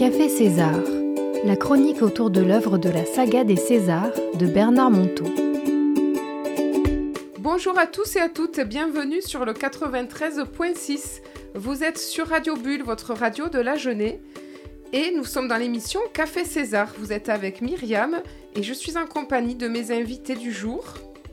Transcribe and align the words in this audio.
Café 0.00 0.30
César, 0.30 0.80
la 1.44 1.56
chronique 1.56 2.00
autour 2.00 2.30
de 2.30 2.40
l'œuvre 2.40 2.78
de 2.78 2.88
la 2.88 3.04
saga 3.04 3.44
des 3.44 3.56
Césars 3.56 4.14
de 4.32 4.46
Bernard 4.46 4.90
Monteau. 4.90 5.26
Bonjour 7.38 7.78
à 7.78 7.86
tous 7.86 8.16
et 8.16 8.20
à 8.20 8.30
toutes, 8.30 8.60
bienvenue 8.60 9.20
sur 9.20 9.44
le 9.44 9.52
93.6. 9.52 11.20
Vous 11.54 11.84
êtes 11.84 11.98
sur 11.98 12.28
Radio 12.28 12.56
Bulle, 12.56 12.82
votre 12.82 13.12
radio 13.12 13.50
de 13.50 13.58
la 13.58 13.76
jeunesse. 13.76 14.14
Et 14.94 15.12
nous 15.14 15.24
sommes 15.24 15.48
dans 15.48 15.58
l'émission 15.58 16.00
Café 16.14 16.46
César. 16.46 16.94
Vous 16.96 17.12
êtes 17.12 17.28
avec 17.28 17.60
Myriam 17.60 18.22
et 18.56 18.62
je 18.62 18.72
suis 18.72 18.96
en 18.96 19.04
compagnie 19.04 19.54
de 19.54 19.68
mes 19.68 19.90
invités 19.90 20.34
du 20.34 20.50
jour. 20.50 20.82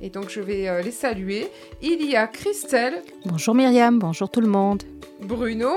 Et 0.02 0.10
donc 0.10 0.30
je 0.30 0.42
vais 0.42 0.68
euh, 0.68 0.82
les 0.82 0.92
saluer. 0.92 1.48
Il 1.82 2.06
y 2.06 2.18
a 2.18 2.28
Christelle. 2.28 3.02
Bonjour 3.24 3.56
Myriam, 3.56 3.98
bonjour 3.98 4.30
tout 4.30 4.42
le 4.42 4.50
monde. 4.50 4.84
Bruno. 5.22 5.72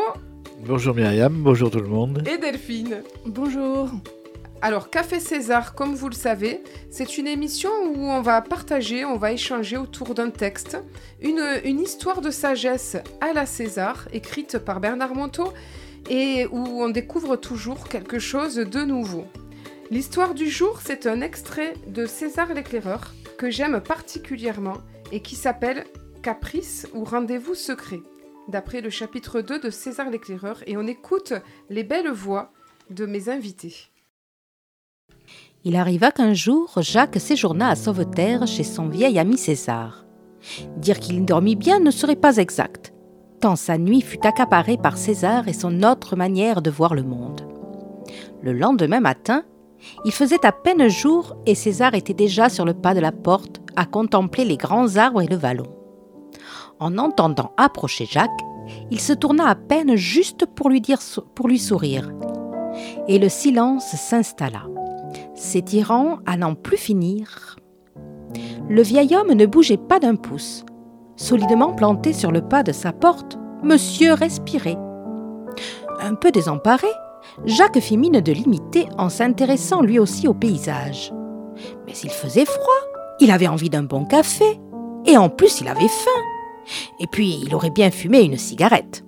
Bonjour 0.67 0.95
Myriam, 0.95 1.43
bonjour 1.43 1.71
tout 1.71 1.81
le 1.81 1.89
monde. 1.89 2.23
Et 2.29 2.37
Delphine. 2.37 3.03
Bonjour. 3.25 3.91
Alors 4.61 4.91
Café 4.91 5.19
César, 5.19 5.75
comme 5.75 5.95
vous 5.95 6.11
le 6.11 6.15
savez, 6.15 6.63
c'est 6.91 7.17
une 7.17 7.27
émission 7.27 7.71
où 7.95 8.11
on 8.11 8.21
va 8.21 8.43
partager, 8.43 9.07
on 9.07 9.17
va 9.17 9.33
échanger 9.33 9.79
autour 9.79 10.15
d'un 10.15 10.29
texte, 10.29 10.77
une, 11.23 11.43
une 11.65 11.81
histoire 11.81 12.21
de 12.21 12.31
sagesse 12.31 12.99
à 13.23 13.33
la 13.33 13.47
César, 13.47 14.07
écrite 14.13 14.59
par 14.59 14.81
Bernard 14.81 15.15
Monteau, 15.15 15.51
et 16.11 16.47
où 16.53 16.83
on 16.83 16.91
découvre 16.91 17.37
toujours 17.37 17.89
quelque 17.89 18.19
chose 18.19 18.57
de 18.57 18.85
nouveau. 18.85 19.25
L'histoire 19.91 20.35
du 20.35 20.51
jour, 20.51 20.81
c'est 20.85 21.07
un 21.07 21.23
extrait 21.23 21.73
de 21.87 22.05
César 22.05 22.53
l'éclaireur 22.53 23.15
que 23.39 23.51
j'aime 23.51 23.81
particulièrement 23.81 24.77
et 25.11 25.21
qui 25.21 25.37
s'appelle 25.37 25.85
Caprice 26.23 26.87
ou 26.93 27.05
Rendez-vous 27.05 27.55
secret, 27.55 28.01
d'après 28.49 28.81
le 28.81 28.91
chapitre 28.91 29.41
2 29.41 29.61
de 29.61 29.71
César 29.71 30.11
l'éclaireur, 30.11 30.63
et 30.67 30.77
on 30.77 30.87
écoute 30.87 31.33
les 31.69 31.85
belles 31.85 32.11
voix 32.11 32.53
de 32.91 33.07
mes 33.07 33.29
invités. 33.29 33.91
Il 35.65 35.77
arriva 35.77 36.11
qu'un 36.11 36.33
jour, 36.33 36.73
Jacques 36.79 37.21
séjourna 37.21 37.69
à 37.69 37.77
Sauveterre 37.77 38.47
chez 38.47 38.65
son 38.65 38.89
vieil 38.89 39.19
ami 39.19 39.37
César. 39.37 40.07
Dire 40.77 40.99
qu'il 40.99 41.25
dormit 41.25 41.57
bien 41.57 41.81
ne 41.81 41.91
serait 41.91 42.17
pas 42.17 42.39
exact, 42.39 42.95
tant 43.41 43.57
sa 43.57 43.77
nuit 43.77 44.01
fut 44.01 44.27
accaparée 44.27 44.79
par 44.79 44.97
César 44.97 45.49
et 45.49 45.53
son 45.53 45.83
autre 45.83 46.17
manière 46.17 46.63
de 46.63 46.71
voir 46.71 46.95
le 46.95 47.03
monde. 47.03 47.43
Le 48.43 48.53
lendemain 48.53 49.01
matin, 49.01 49.45
il 50.05 50.13
faisait 50.13 50.45
à 50.45 50.53
peine 50.53 50.89
jour 50.89 51.37
et 51.47 51.55
César 51.55 51.95
était 51.95 52.15
déjà 52.15 52.49
sur 52.49 52.65
le 52.65 52.75
pas 52.75 52.95
de 52.95 53.01
la 53.01 53.13
porte 53.13 53.61
à 53.77 53.85
contempler 53.85 54.45
les 54.45 54.57
grands 54.57 54.97
arbres 54.97 55.23
et 55.23 55.27
le 55.27 55.37
vallon. 55.37 55.80
En 56.81 56.97
entendant 56.97 57.53
approcher 57.59 58.07
Jacques, 58.07 58.31
il 58.91 59.01
se 59.01 59.13
tourna 59.13 59.49
à 59.49 59.55
peine 59.55 59.97
juste 59.97 60.47
pour 60.47 60.71
lui, 60.71 60.81
dire, 60.81 60.99
pour 61.35 61.47
lui 61.47 61.59
sourire. 61.59 62.11
Et 63.07 63.19
le 63.19 63.29
silence 63.29 63.85
s'installa, 63.85 64.63
s'étirant 65.35 66.21
à 66.25 66.39
n'en 66.39 66.55
plus 66.55 66.79
finir. 66.79 67.57
Le 68.69 68.81
vieil 68.83 69.15
homme 69.15 69.33
ne 69.33 69.45
bougeait 69.45 69.77
pas 69.77 69.99
d'un 69.99 70.15
pouce. 70.15 70.65
Solidement 71.17 71.75
planté 71.75 72.15
sur 72.15 72.33
le 72.33 72.41
pas 72.41 72.63
de 72.63 72.73
sa 72.73 72.93
porte, 72.93 73.39
Monsieur 73.63 74.15
respirait. 74.15 74.79
Un 76.01 76.15
peu 76.15 76.31
désemparé, 76.31 76.87
Jacques 77.45 77.81
fit 77.81 77.99
mine 77.99 78.21
de 78.21 78.33
l'imiter 78.33 78.89
en 78.97 79.11
s'intéressant 79.11 79.83
lui 79.83 79.99
aussi 79.99 80.27
au 80.29 80.33
paysage. 80.33 81.13
Mais 81.87 81.93
il 81.93 82.11
faisait 82.11 82.47
froid, 82.47 82.81
il 83.21 83.31
avait 83.31 83.49
envie 83.49 83.69
d'un 83.69 83.83
bon 83.83 84.07
café, 84.07 84.59
et 85.05 85.19
en 85.19 85.29
plus 85.29 85.61
il 85.61 85.69
avait 85.69 85.89
faim. 85.89 86.30
Et 87.01 87.07
puis 87.07 87.41
il 87.45 87.55
aurait 87.55 87.71
bien 87.71 87.91
fumé 87.91 88.23
une 88.23 88.39
cigarette. 88.39 89.05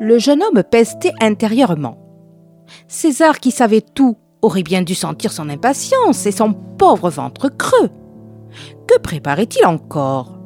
Le 0.00 0.18
jeune 0.18 0.42
homme 0.42 0.62
pestait 0.62 1.12
intérieurement. 1.20 1.98
César, 2.88 3.40
qui 3.40 3.50
savait 3.50 3.80
tout, 3.80 4.16
aurait 4.42 4.62
bien 4.62 4.82
dû 4.82 4.94
sentir 4.94 5.32
son 5.32 5.48
impatience 5.48 6.26
et 6.26 6.32
son 6.32 6.52
pauvre 6.52 7.10
ventre 7.10 7.48
creux. 7.48 7.90
Que 8.86 8.98
préparait-il 8.98 9.64
encore? 9.64 10.38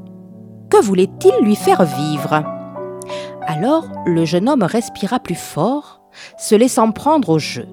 Que 0.71 0.81
voulait-il 0.83 1.45
lui 1.45 1.57
faire 1.57 1.85
vivre? 1.85 2.45
Alors 3.47 3.89
le 4.07 4.25
jeune 4.25 4.49
homme 4.49 4.63
respira 4.63 5.19
plus 5.19 5.35
fort 5.35 6.03
se 6.39 6.55
laissant 6.55 6.93
prendre 6.93 7.31
au 7.31 7.39
jeu. 7.39 7.67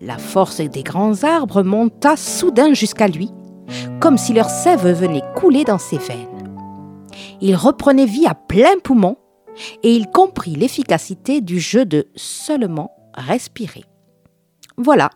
La 0.00 0.16
force 0.16 0.60
des 0.60 0.82
grands 0.82 1.24
arbres 1.24 1.62
monta 1.62 2.16
soudain 2.16 2.72
jusqu'à 2.72 3.08
lui, 3.08 3.30
comme 4.00 4.16
si 4.16 4.32
leur 4.32 4.48
sève 4.48 4.86
venait 4.86 5.22
couler 5.36 5.64
dans 5.64 5.78
ses 5.78 5.98
veines. 5.98 6.27
Il 7.40 7.56
reprenait 7.56 8.06
vie 8.06 8.26
à 8.26 8.34
plein 8.34 8.78
poumon 8.82 9.16
et 9.82 9.94
il 9.94 10.08
comprit 10.08 10.54
l'efficacité 10.54 11.40
du 11.40 11.60
jeu 11.60 11.84
de 11.84 12.06
seulement 12.14 12.92
respirer. 13.14 13.84
Voilà. 14.76 15.10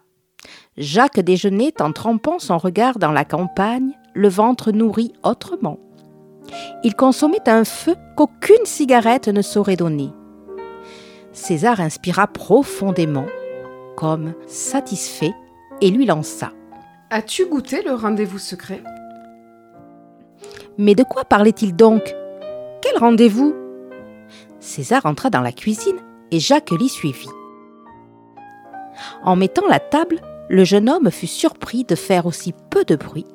Jacques 0.77 1.21
déjeunait 1.21 1.81
en 1.81 1.93
trempant 1.93 2.39
son 2.39 2.59
regard 2.59 2.99
dans 2.99 3.13
la 3.13 3.25
campagne, 3.25 3.93
le 4.15 4.29
ventre 4.29 4.73
nourri 4.73 5.13
autrement. 5.23 5.79
Il 6.83 6.95
consommait 6.95 7.49
un 7.49 7.65
feu 7.65 7.95
qu'aucune 8.17 8.65
cigarette 8.65 9.29
ne 9.29 9.43
saurait 9.43 9.77
donner. 9.77 10.11
César 11.33 11.81
inspira 11.81 12.27
profondément, 12.27 13.27
comme 13.97 14.35
satisfait, 14.47 15.33
et 15.81 15.91
lui 15.91 16.07
lança. 16.07 16.53
As-tu 17.11 17.47
goûté 17.47 17.83
le 17.83 17.95
rendez-vous 17.95 18.39
secret? 18.39 18.83
Mais 20.79 20.95
de 20.95 21.03
quoi 21.03 21.25
parlait-il 21.25 21.77
donc? 21.77 22.15
Quel 22.81 22.99
rendez-vous? 22.99 23.55
César 24.61 25.07
entra 25.07 25.31
dans 25.31 25.41
la 25.41 25.53
cuisine 25.53 25.99
et 26.31 26.41
Jacques 26.41 26.71
l'y 26.71 26.89
suivit. 26.89 27.29
En 29.25 29.37
mettant 29.37 29.67
la 29.69 29.81
table, 29.81 30.21
le 30.49 30.65
jeune 30.65 30.89
homme 30.89 31.11
fut 31.11 31.27
surpris 31.27 31.85
de 31.85 31.95
faire 31.95 32.27
aussi 32.27 32.55
peu 32.71 32.85
de 32.85 32.97
bruit, 32.97 33.27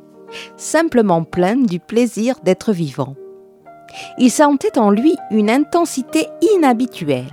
simplement 0.56 1.24
plein 1.24 1.56
du 1.56 1.80
plaisir 1.80 2.36
d'être 2.44 2.72
vivant. 2.72 3.16
Il 4.18 4.32
sentait 4.32 4.78
en 4.78 4.92
lui 4.92 5.16
une 5.32 5.50
intensité 5.50 6.28
inhabituelle 6.56 7.32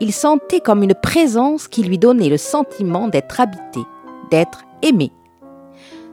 il 0.00 0.12
sentait 0.12 0.60
comme 0.60 0.82
une 0.82 0.94
présence 0.94 1.68
qui 1.68 1.82
lui 1.82 1.98
donnait 1.98 2.28
le 2.28 2.36
sentiment 2.36 3.08
d'être 3.08 3.40
habité, 3.40 3.80
d'être 4.30 4.64
aimé. 4.82 5.12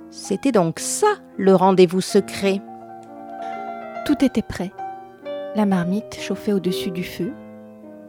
C'était 0.10 0.52
donc 0.52 0.80
ça 0.80 1.08
le 1.38 1.56
rendez-vous 1.56 2.02
secret? 2.02 2.62
Tout 4.06 4.26
était 4.26 4.42
prêt. 4.42 4.72
La 5.56 5.66
marmite 5.66 6.20
chauffait 6.20 6.52
au-dessus 6.52 6.92
du 6.92 7.06
feu. 7.06 7.32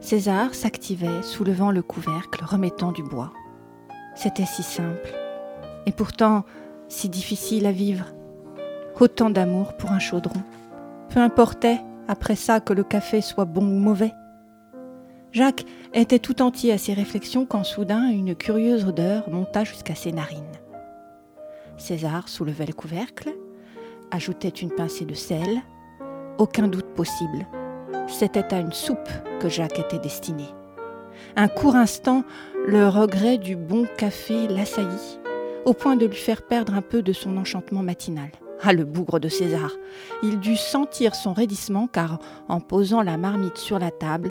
César 0.01 0.53
s'activait, 0.53 1.23
soulevant 1.23 1.71
le 1.71 1.83
couvercle, 1.83 2.45
remettant 2.45 2.91
du 2.91 3.05
bois. 3.05 3.33
C'était 4.17 4.45
si 4.45 4.65
simple, 4.65 5.15
et 5.87 5.93
pourtant 5.93 6.45
si 6.89 7.09
difficile 7.09 7.65
à 7.65 7.73
vivre. 7.73 8.07
Autant 8.99 9.31
d'amour 9.31 9.77
pour 9.77 9.93
un 9.93 10.01
chaudron. 10.01 10.43
Peu 11.11 11.21
importait, 11.21 11.81
après 12.09 12.37
ça, 12.37 12.59
que 12.59 12.73
le 12.73 12.83
café 12.83 13.21
soit 13.21 13.45
bon 13.45 13.65
ou 13.65 13.79
mauvais. 13.79 14.13
Jacques 15.31 15.65
était 15.93 16.19
tout 16.19 16.43
entier 16.43 16.73
à 16.73 16.79
ses 16.79 16.93
réflexions 16.93 17.47
quand 17.47 17.63
soudain 17.63 18.09
une 18.09 18.35
curieuse 18.35 18.85
odeur 18.85 19.31
monta 19.31 19.63
jusqu'à 19.63 19.95
ses 19.95 20.11
narines. 20.11 20.43
César 21.77 22.29
soulevait 22.29 22.67
le 22.67 22.73
couvercle, 22.73 23.33
ajoutait 24.11 24.49
une 24.49 24.71
pincée 24.71 25.05
de 25.05 25.15
sel. 25.15 25.63
Aucun 26.39 26.69
doute 26.69 26.95
possible. 26.95 27.47
C'était 28.09 28.53
à 28.53 28.61
une 28.61 28.73
soupe 28.73 29.09
que 29.41 29.49
Jacques 29.49 29.79
était 29.79 29.99
destiné. 29.99 30.45
Un 31.37 31.49
court 31.49 31.77
instant, 31.77 32.25
le 32.67 32.89
regret 32.89 33.39
du 33.39 33.57
bon 33.57 33.87
café 33.97 34.49
l'assaillit, 34.49 35.19
au 35.65 35.73
point 35.73 35.97
de 35.97 36.07
lui 36.07 36.17
faire 36.17 36.43
perdre 36.43 36.75
un 36.75 36.83
peu 36.83 37.03
de 37.03 37.13
son 37.13 37.37
enchantement 37.37 37.83
matinal. 37.83 38.31
Ah, 38.63 38.73
le 38.73 38.85
bougre 38.85 39.21
de 39.21 39.29
César 39.29 39.73
Il 40.23 40.41
dut 40.41 40.57
sentir 40.57 41.15
son 41.15 41.33
raidissement 41.33 41.87
car, 41.87 42.19
en 42.49 42.61
posant 42.61 43.03
la 43.03 43.17
marmite 43.17 43.59
sur 43.59 43.79
la 43.79 43.91
table, 43.91 44.31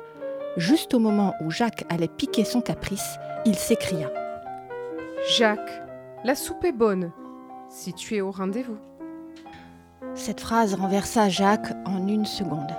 Juste 0.58 0.94
au 0.94 1.00
moment 1.00 1.34
où 1.42 1.50
Jacques 1.50 1.84
allait 1.90 2.08
piquer 2.08 2.46
son 2.46 2.62
caprice, 2.62 3.18
il 3.44 3.56
s'écria 3.56 4.12
Jacques, 5.36 5.82
la 6.24 6.36
soupe 6.36 6.64
est 6.64 6.72
bonne, 6.72 7.12
si 7.70 7.92
tu 7.94 8.16
es 8.16 8.22
au 8.22 8.30
rendez-vous. 8.30 8.78
Cette 10.16 10.42
phrase 10.42 10.76
renversa 10.76 11.30
Jacques 11.30 11.74
en 11.86 12.08
une 12.08 12.26
seconde. 12.26 12.72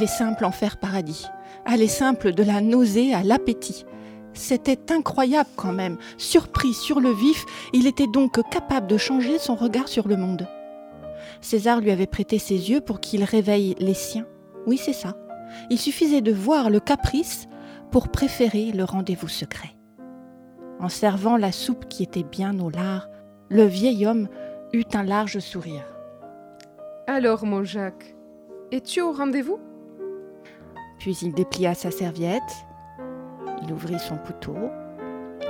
Est 0.00 0.06
simple 0.06 0.44
en 0.44 0.50
faire 0.50 0.78
paradis. 0.78 1.26
Est 1.66 1.86
simple 1.86 2.32
de 2.32 2.42
la 2.42 2.60
nausée 2.60 3.14
à 3.14 3.22
l'appétit. 3.22 3.84
C'était 4.32 4.92
incroyable 4.92 5.50
quand 5.56 5.72
même. 5.72 5.98
Surpris 6.16 6.72
sur 6.72 7.00
le 7.00 7.10
vif, 7.10 7.44
il 7.72 7.86
était 7.86 8.06
donc 8.06 8.40
capable 8.50 8.86
de 8.86 8.96
changer 8.96 9.38
son 9.38 9.56
regard 9.56 9.88
sur 9.88 10.08
le 10.08 10.16
monde. 10.16 10.48
César 11.40 11.80
lui 11.80 11.90
avait 11.90 12.06
prêté 12.06 12.38
ses 12.38 12.70
yeux 12.70 12.80
pour 12.80 13.00
qu'il 13.00 13.24
réveille 13.24 13.74
les 13.78 13.94
siens. 13.94 14.26
Oui, 14.66 14.78
c'est 14.78 14.92
ça. 14.92 15.16
Il 15.70 15.78
suffisait 15.78 16.20
de 16.20 16.32
voir 16.32 16.70
le 16.70 16.80
caprice 16.80 17.48
pour 17.90 18.08
préférer 18.08 18.72
le 18.72 18.84
rendez-vous 18.84 19.28
secret. 19.28 19.76
En 20.78 20.88
servant 20.88 21.36
la 21.36 21.52
soupe 21.52 21.88
qui 21.88 22.02
était 22.02 22.22
bien 22.24 22.58
au 22.60 22.70
lard, 22.70 23.08
le 23.48 23.64
vieil 23.64 24.06
homme 24.06 24.28
eut 24.72 24.84
un 24.94 25.02
large 25.02 25.40
sourire. 25.40 25.84
Alors, 27.12 27.44
mon 27.44 27.64
Jacques, 27.64 28.14
es-tu 28.70 29.00
au 29.00 29.10
rendez-vous? 29.10 29.58
Puis 31.00 31.18
il 31.22 31.34
déplia 31.34 31.74
sa 31.74 31.90
serviette, 31.90 32.40
il 33.64 33.72
ouvrit 33.72 33.98
son 33.98 34.16
couteau, 34.16 34.54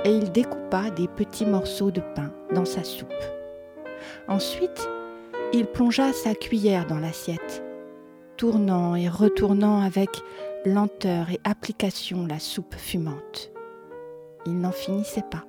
et 0.03 0.09
il 0.09 0.31
découpa 0.31 0.89
des 0.89 1.07
petits 1.07 1.45
morceaux 1.45 1.91
de 1.91 2.01
pain 2.15 2.31
dans 2.51 2.65
sa 2.65 2.83
soupe. 2.83 3.13
Ensuite, 4.27 4.89
il 5.53 5.67
plongea 5.67 6.11
sa 6.13 6.33
cuillère 6.33 6.87
dans 6.87 6.97
l'assiette, 6.97 7.63
tournant 8.37 8.95
et 8.95 9.07
retournant 9.07 9.81
avec 9.81 10.09
lenteur 10.65 11.29
et 11.29 11.39
application 11.43 12.25
la 12.25 12.39
soupe 12.39 12.73
fumante. 12.73 13.51
Il 14.47 14.59
n'en 14.59 14.71
finissait 14.71 15.25
pas. 15.29 15.43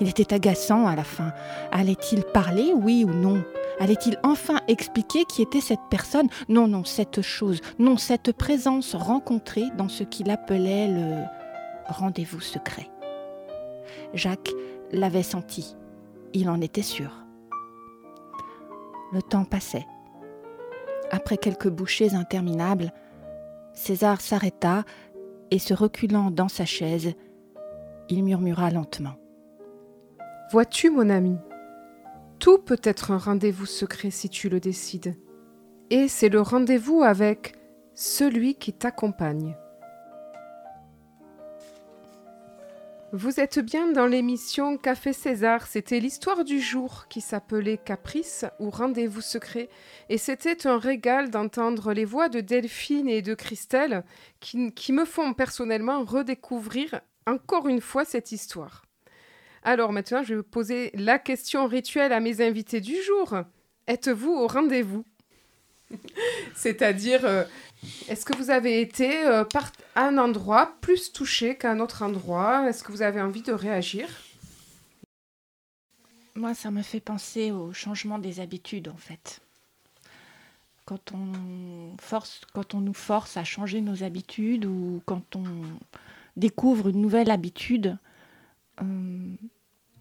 Il 0.00 0.08
était 0.08 0.32
agaçant 0.32 0.86
à 0.86 0.96
la 0.96 1.04
fin. 1.04 1.32
Allait-il 1.72 2.22
parler, 2.24 2.72
oui 2.74 3.04
ou 3.06 3.12
non? 3.12 3.42
Allait-il 3.80 4.18
enfin 4.22 4.60
expliquer 4.68 5.24
qui 5.24 5.40
était 5.40 5.62
cette 5.62 5.80
personne? 5.90 6.28
Non, 6.50 6.68
non, 6.68 6.84
cette 6.84 7.22
chose, 7.22 7.62
non, 7.78 7.96
cette 7.96 8.30
présence 8.32 8.94
rencontrée 8.94 9.64
dans 9.78 9.88
ce 9.88 10.04
qu'il 10.04 10.30
appelait 10.30 10.86
le 10.86 11.24
rendez-vous 11.88 12.42
secret. 12.42 12.90
Jacques 14.12 14.52
l'avait 14.92 15.22
senti, 15.22 15.76
il 16.34 16.50
en 16.50 16.60
était 16.60 16.82
sûr. 16.82 17.10
Le 19.12 19.22
temps 19.22 19.46
passait. 19.46 19.86
Après 21.10 21.38
quelques 21.38 21.70
bouchées 21.70 22.14
interminables, 22.14 22.92
César 23.72 24.20
s'arrêta 24.20 24.84
et 25.50 25.58
se 25.58 25.72
reculant 25.72 26.30
dans 26.30 26.48
sa 26.48 26.66
chaise, 26.66 27.14
il 28.10 28.24
murmura 28.24 28.70
lentement. 28.70 29.14
Vois-tu, 30.52 30.90
mon 30.90 31.08
ami, 31.08 31.38
tout 32.40 32.58
peut 32.58 32.80
être 32.82 33.10
un 33.10 33.18
rendez-vous 33.18 33.66
secret 33.66 34.10
si 34.10 34.30
tu 34.30 34.48
le 34.48 34.60
décides. 34.60 35.14
Et 35.90 36.08
c'est 36.08 36.30
le 36.30 36.40
rendez-vous 36.40 37.02
avec 37.02 37.54
celui 37.94 38.54
qui 38.54 38.72
t'accompagne. 38.72 39.56
Vous 43.12 43.40
êtes 43.40 43.58
bien 43.58 43.90
dans 43.90 44.06
l'émission 44.06 44.78
Café 44.78 45.12
César. 45.12 45.66
C'était 45.66 46.00
l'histoire 46.00 46.44
du 46.44 46.60
jour 46.60 47.08
qui 47.08 47.20
s'appelait 47.20 47.76
Caprice 47.76 48.46
ou 48.60 48.70
Rendez-vous 48.70 49.20
secret. 49.20 49.68
Et 50.08 50.16
c'était 50.16 50.66
un 50.66 50.78
régal 50.78 51.28
d'entendre 51.28 51.92
les 51.92 52.04
voix 52.04 52.28
de 52.28 52.40
Delphine 52.40 53.08
et 53.08 53.20
de 53.20 53.34
Christelle 53.34 54.04
qui, 54.38 54.92
me 54.92 55.04
font 55.04 55.34
personnellement 55.34 56.04
redécouvrir 56.04 57.00
encore 57.26 57.68
une 57.68 57.80
fois 57.80 58.04
cette 58.04 58.32
histoire. 58.32 58.84
Alors 59.62 59.92
maintenant, 59.92 60.22
je 60.22 60.34
vais 60.34 60.42
poser 60.42 60.90
la 60.94 61.18
question 61.18 61.66
rituelle 61.66 62.12
à 62.12 62.20
mes 62.20 62.40
invités 62.40 62.80
du 62.80 62.96
jour. 63.02 63.36
Êtes-vous 63.86 64.32
au 64.32 64.46
rendez-vous? 64.46 65.04
C'est-à-dire, 66.54 67.24
euh, 67.24 67.44
est-ce 68.08 68.24
que 68.24 68.36
vous 68.36 68.50
avez 68.50 68.80
été 68.80 69.26
euh, 69.26 69.44
par 69.44 69.72
un 69.96 70.16
endroit 70.18 70.74
plus 70.80 71.12
touché 71.12 71.56
qu'à 71.56 71.72
un 71.72 71.80
autre 71.80 72.02
endroit? 72.02 72.68
Est-ce 72.68 72.82
que 72.82 72.92
vous 72.92 73.02
avez 73.02 73.20
envie 73.20 73.42
de 73.42 73.52
réagir? 73.52 74.08
Moi, 76.34 76.54
ça 76.54 76.70
me 76.70 76.82
fait 76.82 77.00
penser 77.00 77.50
au 77.50 77.72
changement 77.72 78.18
des 78.18 78.40
habitudes, 78.40 78.88
en 78.88 78.96
fait. 78.96 79.40
Quand 80.86 81.12
on, 81.12 81.96
force, 82.00 82.40
quand 82.54 82.74
on 82.74 82.80
nous 82.80 82.94
force 82.94 83.36
à 83.36 83.44
changer 83.44 83.80
nos 83.80 84.02
habitudes 84.02 84.64
ou 84.64 85.02
quand 85.06 85.36
on 85.36 85.44
découvre 86.36 86.88
une 86.88 87.00
nouvelle 87.00 87.30
habitude, 87.30 87.98
euh, 88.82 89.36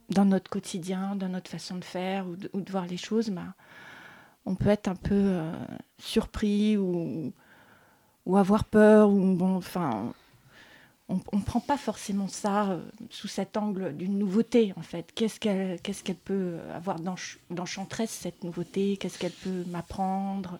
dans 0.10 0.26
notre 0.26 0.50
quotidien, 0.50 1.16
dans 1.16 1.30
notre 1.30 1.50
façon 1.50 1.78
de 1.78 1.84
faire 1.84 2.28
ou 2.28 2.36
de, 2.36 2.72
voir 2.72 2.86
les 2.86 2.98
choses, 2.98 3.30
bah, 3.30 3.54
on 4.46 4.56
peut 4.56 4.70
être 4.70 4.88
un 4.88 4.96
peu 4.96 5.16
euh, 5.16 5.54
surpris 5.98 6.78
ou, 6.78 7.34
avoir 8.36 8.66
peur. 8.66 9.10
Ou, 9.10 9.36
bon, 9.36 9.56
enfin, 9.56 10.14
on 11.08 11.16
ne 11.16 11.44
prend 11.44 11.60
pas 11.60 11.78
forcément 11.78 12.28
ça 12.28 12.72
euh, 12.72 12.82
sous 13.10 13.28
cet 13.28 13.58
angle 13.58 13.96
d'une 13.96 14.18
nouveauté, 14.18 14.74
en 14.78 14.82
fait. 14.82 15.12
Qu'est-ce 15.14 15.40
qu'elle 15.40 15.82
qu'est-ce 15.82 16.04
qu'elle 16.04 16.16
peut 16.16 16.58
avoir 16.74 16.98
d'enchanteresse, 17.50 18.12
cette 18.12 18.44
nouveauté? 18.44 18.98
Qu'est-ce 18.98 19.20
qu'elle 19.20 19.32
peut 19.32 19.64
m'apprendre? 19.68 20.60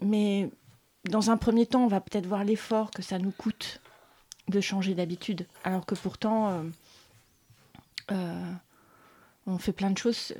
Mais 0.00 0.50
dans 1.04 1.30
un 1.30 1.36
premier 1.36 1.66
temps, 1.66 1.84
on 1.84 1.88
va 1.88 2.00
peut-être 2.00 2.26
voir 2.26 2.44
l'effort 2.44 2.90
que 2.90 3.02
ça 3.02 3.18
nous 3.18 3.32
coûte 3.32 3.80
de 4.48 4.60
changer 4.60 4.94
d'habitude. 4.94 5.46
Alors 5.64 5.86
que 5.86 5.94
pourtant, 5.94 6.48
euh, 6.48 6.62
euh, 8.12 8.52
on 9.46 9.58
fait 9.58 9.72
plein 9.72 9.90
de 9.90 9.98
choses 9.98 10.34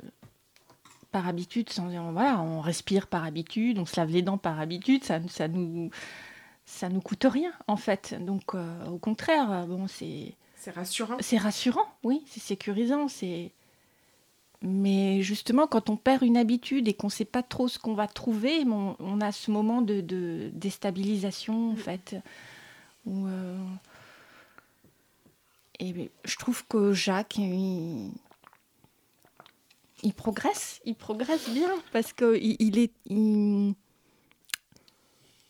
par 1.11 1.27
habitude. 1.27 1.69
Sans, 1.69 1.89
voilà, 2.11 2.39
on 2.39 2.61
respire 2.61 3.07
par 3.07 3.23
habitude, 3.23 3.79
on 3.79 3.85
se 3.85 3.99
lave 3.99 4.09
les 4.09 4.21
dents 4.21 4.37
par 4.37 4.59
habitude. 4.59 5.03
Ça, 5.03 5.19
ça 5.29 5.47
nous 5.47 5.89
ça 6.65 6.89
nous 6.89 6.99
coûte 6.99 7.25
rien 7.29 7.51
en 7.67 7.77
fait. 7.77 8.15
Donc 8.19 8.53
euh, 8.53 8.87
au 8.87 8.97
contraire, 8.97 9.65
bon 9.67 9.87
c'est 9.87 10.35
c'est 10.55 10.71
rassurant. 10.71 11.17
C'est 11.19 11.37
rassurant, 11.37 11.85
oui, 12.03 12.23
c'est 12.27 12.41
sécurisant, 12.41 13.07
c'est 13.07 13.51
mais 14.63 15.21
justement, 15.21 15.67
quand 15.67 15.91
on 15.91 15.97
perd 15.97 16.23
une 16.23 16.35
habitude 16.35 16.87
et 16.87 16.93
qu'on 16.95 17.07
ne 17.07 17.11
sait 17.11 17.25
pas 17.25 17.43
trop 17.43 17.67
ce 17.67 17.77
qu'on 17.77 17.93
va 17.93 18.07
trouver, 18.07 18.65
on, 18.65 19.21
a 19.21 19.31
ce 19.31 19.51
moment 19.51 19.83
de, 19.83 20.01
de 20.01 20.49
déstabilisation, 20.51 21.69
en 21.69 21.73
mm. 21.73 21.77
fait, 21.77 22.15
où 23.05 23.27
et 25.79 26.11
je 26.23 26.35
trouve 26.37 26.65
que 26.67 26.91
Jacques, 26.93 27.37
il, 27.37 28.13
progresse, 30.15 30.81
il 30.85 30.95
progresse 30.95 31.49
bien 31.49 31.69
parce 31.91 32.13
qu'il 32.13 32.55
il 32.59 32.79
est, 32.79 32.91
il, 33.05 33.75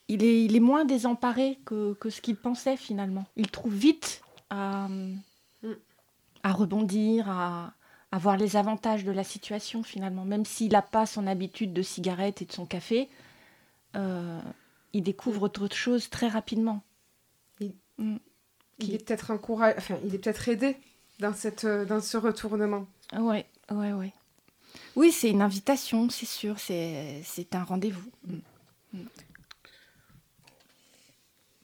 est, 0.08 0.44
il 0.44 0.56
est 0.56 0.60
moins 0.60 0.84
désemparé 0.84 1.58
que, 1.64 1.94
que 1.94 2.10
ce 2.10 2.20
qu'il 2.20 2.36
pensait 2.36 2.76
finalement. 2.76 3.24
Il 3.36 3.50
trouve 3.50 3.74
vite 3.74 4.22
à, 4.50 4.88
à 6.42 6.52
rebondir, 6.52 7.30
à, 7.30 7.72
à, 8.12 8.18
voir 8.18 8.36
les 8.36 8.56
avantages 8.56 9.04
de 9.04 9.12
la 9.12 9.24
situation 9.24 9.82
finalement. 9.82 10.24
Même 10.26 10.44
s'il 10.44 10.72
n'a 10.72 10.82
pas 10.82 11.06
son 11.06 11.26
habitude 11.26 11.72
de 11.72 11.82
cigarette 11.82 12.42
et 12.42 12.44
de 12.44 12.52
son 12.52 12.66
café, 12.66 13.08
euh, 13.96 14.40
il 14.92 15.02
découvre 15.02 15.44
autre 15.44 15.74
chose 15.74 16.10
très 16.10 16.28
rapidement. 16.28 16.82
Mm. 17.98 18.16
Il 18.78 18.94
est 18.94 19.04
peut-être 19.04 19.30
encouragé, 19.30 19.74
enfin, 19.76 19.96
il 20.04 20.14
est 20.14 20.18
peut-être 20.18 20.48
aidé 20.48 20.76
dans, 21.18 21.34
cette, 21.34 21.64
euh, 21.64 21.84
dans 21.84 22.00
ce 22.00 22.16
retournement. 22.16 22.86
Ouais, 23.18 23.46
ouais, 23.70 23.92
ouais. 23.92 24.12
Oui, 24.96 25.12
c'est 25.12 25.30
une 25.30 25.42
invitation, 25.42 26.08
c'est 26.10 26.26
sûr, 26.26 26.58
c'est, 26.58 27.22
c'est 27.24 27.54
un 27.54 27.64
rendez-vous. 27.64 28.10
Mm. 28.26 28.36
Mm. 28.94 28.98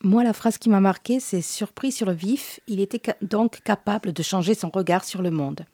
Moi, 0.02 0.22
la 0.22 0.32
phrase 0.32 0.58
qui 0.58 0.69
m'a 0.69 0.81
marqué, 0.81 1.19
c'est 1.19 1.40
surpris 1.40 1.90
sur 1.90 2.06
le 2.06 2.12
vif. 2.12 2.61
Il 2.66 2.80
était 2.80 3.00
donc 3.23 3.62
capable 3.62 4.12
de 4.12 4.23
changer 4.23 4.54
son 4.54 4.68
regard 4.68 5.04
sur 5.04 5.23
le 5.23 5.30
monde. 5.30 5.64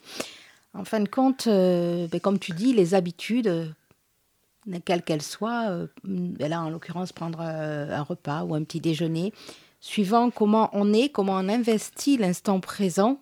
En 0.73 0.85
fin 0.85 1.00
de 1.00 1.09
compte, 1.09 1.49
euh, 1.49 2.06
ben, 2.06 2.20
comme 2.20 2.38
tu 2.38 2.52
dis, 2.52 2.73
les 2.73 2.94
habitudes, 2.94 3.49
euh, 3.49 3.66
quelles 4.85 5.02
qu'elles 5.02 5.23
soient, 5.23 5.88
là 6.04 6.62
en 6.62 6.70
l'occurrence 6.70 7.12
prendre 7.12 7.40
un 7.40 8.02
repas 8.02 8.44
ou 8.44 8.54
un 8.54 8.62
petit 8.62 8.78
déjeuner, 8.78 9.32
suivant 9.80 10.30
comment 10.30 10.70
on 10.72 10.92
est, 10.92 11.08
comment 11.08 11.34
on 11.34 11.49
investit 11.49 12.16
l'instant 12.16 12.60
présent, 12.60 13.20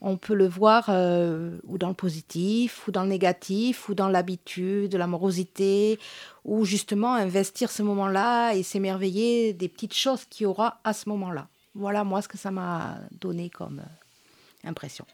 on 0.00 0.16
peut 0.16 0.34
le 0.34 0.46
voir 0.46 0.86
euh, 0.88 1.58
ou 1.64 1.78
dans 1.78 1.88
le 1.88 1.94
positif, 1.94 2.86
ou 2.86 2.92
dans 2.92 3.02
le 3.02 3.08
négatif, 3.08 3.88
ou 3.88 3.94
dans 3.94 4.08
l'habitude, 4.08 4.94
l'amorosité, 4.94 5.98
ou 6.44 6.64
justement 6.64 7.14
investir 7.14 7.70
ce 7.70 7.82
moment-là 7.82 8.52
et 8.54 8.62
s'émerveiller 8.62 9.52
des 9.52 9.68
petites 9.68 9.94
choses 9.94 10.24
qu'il 10.24 10.44
y 10.44 10.46
aura 10.46 10.80
à 10.84 10.92
ce 10.92 11.08
moment-là. 11.08 11.48
Voilà 11.74 12.04
moi 12.04 12.22
ce 12.22 12.28
que 12.28 12.38
ça 12.38 12.50
m'a 12.50 12.98
donné 13.20 13.50
comme 13.50 13.80
euh, 13.80 14.68
impression. 14.68 15.04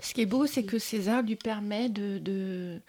Ce 0.00 0.12
qui 0.12 0.22
est 0.22 0.26
beau, 0.26 0.46
c'est 0.46 0.64
que 0.64 0.78
César 0.78 1.22
lui 1.22 1.36
permet 1.36 1.88
de, 1.88 2.80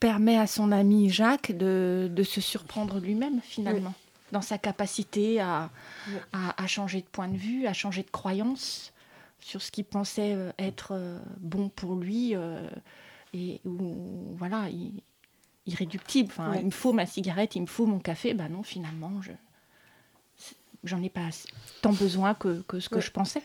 permet 0.00 0.36
à 0.36 0.48
son 0.48 0.72
ami 0.72 1.10
Jacques 1.10 1.52
de, 1.56 2.10
se 2.24 2.40
surprendre 2.40 2.98
lui-même 2.98 3.40
finalement 3.42 3.94
dans 4.32 4.42
sa 4.42 4.58
capacité 4.58 5.40
à, 5.40 5.70
à, 6.32 6.66
changer 6.66 7.00
de 7.00 7.06
point 7.06 7.28
de 7.28 7.36
vue, 7.36 7.66
à 7.66 7.72
changer 7.72 8.02
de 8.02 8.10
croyance 8.10 8.92
sur 9.40 9.62
ce 9.62 9.70
qu'il 9.70 9.84
pensait 9.84 10.34
euh, 10.34 10.50
être 10.58 10.92
euh, 10.92 11.18
bon 11.38 11.68
pour 11.68 11.94
lui 11.94 12.34
euh, 12.34 12.68
et 13.32 13.60
ou 13.64 14.34
voilà 14.36 14.68
irréductible. 15.66 16.30
Enfin, 16.30 16.56
il 16.56 16.66
me 16.66 16.70
faut 16.70 16.92
ma 16.92 17.06
cigarette, 17.06 17.54
il 17.54 17.62
me 17.62 17.66
faut 17.66 17.86
mon 17.86 17.98
café. 17.98 18.34
Ben 18.34 18.48
non, 18.48 18.62
finalement, 18.62 19.22
je 19.22 19.32
j'en 20.84 21.02
ai 21.02 21.10
pas 21.10 21.28
tant 21.82 21.92
besoin 21.92 22.34
que, 22.34 22.62
que 22.62 22.80
ce 22.80 22.88
que 22.88 23.00
je 23.00 23.10
pensais. 23.10 23.42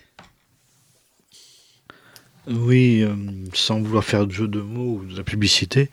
Oui, 2.48 3.04
sans 3.54 3.82
vouloir 3.82 4.04
faire 4.04 4.26
de 4.26 4.32
jeu 4.32 4.48
de 4.48 4.62
mots 4.62 4.98
ou 4.98 5.06
de 5.06 5.16
la 5.16 5.24
publicité, 5.24 5.90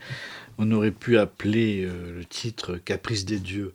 on 0.56 0.70
aurait 0.72 0.90
pu 0.90 1.18
appeler 1.18 1.82
le 1.86 2.24
titre 2.24 2.76
Caprice 2.76 3.24
des 3.24 3.38
dieux. 3.38 3.74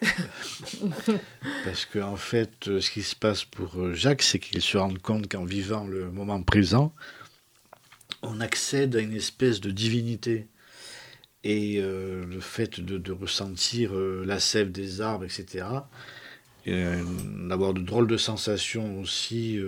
Parce 1.64 1.84
qu'en 1.86 2.12
en 2.12 2.16
fait, 2.16 2.68
euh, 2.68 2.80
ce 2.80 2.90
qui 2.90 3.02
se 3.02 3.14
passe 3.14 3.44
pour 3.44 3.76
euh, 3.76 3.94
Jacques, 3.94 4.22
c'est 4.22 4.38
qu'il 4.38 4.62
se 4.62 4.78
rend 4.78 4.94
compte 5.02 5.30
qu'en 5.30 5.44
vivant 5.44 5.86
le 5.86 6.10
moment 6.10 6.42
présent, 6.42 6.92
on 8.22 8.40
accède 8.40 8.96
à 8.96 9.00
une 9.00 9.14
espèce 9.14 9.60
de 9.60 9.70
divinité. 9.70 10.46
Et 11.42 11.78
euh, 11.78 12.24
le 12.26 12.40
fait 12.40 12.80
de, 12.80 13.12
ressentir 13.12 13.92
la 13.94 14.40
sève 14.40 14.70
des 14.70 15.00
arbres, 15.00 15.24
etc., 15.24 15.64
d'avoir 16.66 17.72
de 17.72 17.80
drôles 17.80 18.06
de 18.06 18.18
sensations 18.18 19.00
aussi, 19.00 19.58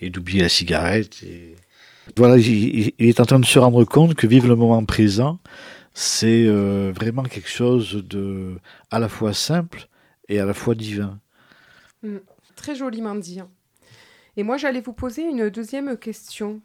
et 0.00 0.10
d'oublier 0.10 0.42
la 0.42 0.48
cigarette. 0.48 1.22
Et... 1.22 1.54
Voilà, 2.16 2.36
il, 2.36 2.92
est 2.98 3.20
en 3.20 3.24
train 3.24 3.38
de 3.38 3.46
se 3.46 3.58
rendre 3.60 3.84
compte 3.84 4.14
que 4.14 4.26
vivre 4.26 4.48
le 4.48 4.56
moment 4.56 4.84
présent, 4.84 5.38
c'est 5.98 6.46
vraiment 6.92 7.22
quelque 7.22 7.48
chose 7.48 8.04
de 8.06 8.58
à 8.90 8.98
la 8.98 9.08
fois 9.08 9.32
simple 9.32 9.88
et 10.28 10.38
à 10.38 10.44
la 10.44 10.52
fois 10.52 10.74
divin. 10.74 11.18
Mm. 12.02 12.18
très 12.54 12.74
joliment 12.74 13.14
dit. 13.14 13.40
Hein. 13.40 13.48
Et 14.36 14.42
moi, 14.42 14.58
j'allais 14.58 14.82
vous 14.82 14.92
poser 14.92 15.22
une 15.22 15.48
deuxième 15.48 15.96
question, 15.96 16.60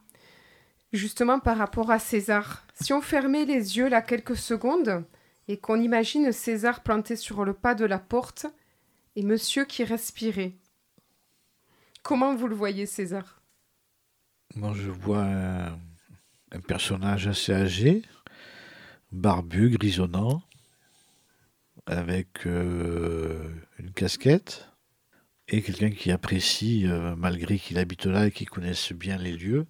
justement 0.91 1.39
par 1.39 1.57
rapport 1.57 1.91
à 1.91 1.99
César. 1.99 2.65
Si 2.73 2.91
on 2.91 3.01
fermait 3.01 3.45
les 3.45 3.77
yeux 3.77 3.87
là 3.87 4.01
quelques 4.01 4.35
secondes 4.35 5.05
et 5.47 5.57
qu'on 5.57 5.79
imagine 5.79 6.33
César 6.33 6.83
planté 6.83 7.15
sur 7.15 7.45
le 7.45 7.53
pas 7.53 7.73
de 7.73 7.85
la 7.85 7.99
porte 7.99 8.47
et 9.15 9.23
Monsieur 9.23 9.63
qui 9.63 9.85
respirait, 9.85 10.53
comment 12.03 12.35
vous 12.35 12.47
le 12.47 12.55
voyez, 12.55 12.85
César? 12.85 13.41
Moi, 14.55 14.73
je 14.75 14.89
vois 14.89 15.23
un, 15.23 16.59
personnage 16.67 17.27
assez 17.27 17.53
âgé, 17.53 18.01
barbu, 19.11 19.69
grisonnant, 19.69 20.41
avec 21.85 22.45
euh, 22.45 23.43
une 23.79 23.91
casquette 23.91 24.69
et 25.47 25.61
quelqu'un 25.61 25.89
qui 25.89 26.11
apprécie, 26.11 26.85
euh, 26.87 27.15
malgré 27.17 27.57
qu'il 27.57 27.77
habite 27.77 28.05
là 28.05 28.27
et 28.27 28.31
qu'il 28.31 28.49
connaisse 28.49 28.93
bien 28.93 29.17
les 29.17 29.33
lieux, 29.33 29.65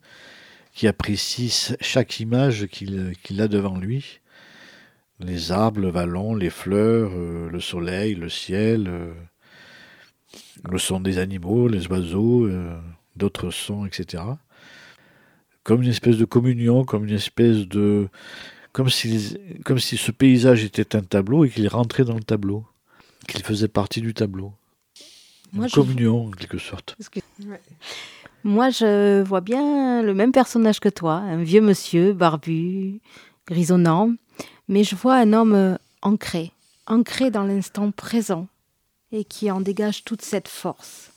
qui 0.74 0.88
apprécie 0.88 1.75
chaque 1.81 2.19
image 2.19 2.67
qu'il 2.67 3.41
a 3.41 3.48
devant 3.48 3.77
lui. 3.77 4.19
Les 5.19 5.51
arbres, 5.51 5.81
le 5.81 5.89
vallon, 5.89 6.33
les 6.33 6.50
fleurs, 6.50 7.12
euh, 7.13 7.50
le 7.50 7.60
soleil, 7.60 8.15
le 8.15 8.29
ciel, 8.29 8.89
le 10.69 10.77
son 10.77 11.00
des 11.00 11.17
animaux, 11.17 11.67
les 11.67 11.88
oiseaux, 11.88 12.50
d'autres 13.15 13.51
sons, 13.51 13.86
etc. 13.86 14.24
Comme 15.63 15.83
une 15.83 15.89
espèce 15.89 16.17
de 16.17 16.25
communion, 16.25 16.86
comme 16.86 17.05
une 17.05 17.15
espèce 17.15 17.67
de... 17.67 18.07
Comme 18.73 18.89
si, 18.89 19.37
comme 19.65 19.79
si 19.79 19.97
ce 19.97 20.11
paysage 20.11 20.63
était 20.63 20.95
un 20.95 21.01
tableau 21.01 21.43
et 21.45 21.49
qu'il 21.49 21.67
rentrait 21.67 22.05
dans 22.05 22.15
le 22.15 22.23
tableau, 22.23 22.65
qu'il 23.27 23.43
faisait 23.43 23.67
partie 23.67 24.01
du 24.01 24.13
tableau. 24.13 24.53
Moi, 25.53 25.67
communion, 25.69 26.27
en 26.27 26.31
quelque 26.31 26.57
sorte. 26.57 26.95
Moi, 28.43 28.69
je 28.69 29.21
vois 29.21 29.41
bien 29.41 30.01
le 30.01 30.13
même 30.13 30.31
personnage 30.31 30.79
que 30.79 30.89
toi, 30.89 31.15
un 31.15 31.43
vieux 31.43 31.61
monsieur, 31.61 32.13
barbu, 32.13 33.01
grisonnant, 33.45 34.13
mais 34.67 34.83
je 34.83 34.95
vois 34.95 35.15
un 35.15 35.33
homme 35.33 35.53
euh, 35.53 35.75
ancré, 36.01 36.51
ancré 36.87 37.29
dans 37.29 37.43
l'instant 37.43 37.91
présent, 37.91 38.47
et 39.11 39.25
qui 39.25 39.51
en 39.51 39.61
dégage 39.61 40.03
toute 40.05 40.21
cette 40.21 40.47
force. 40.47 41.10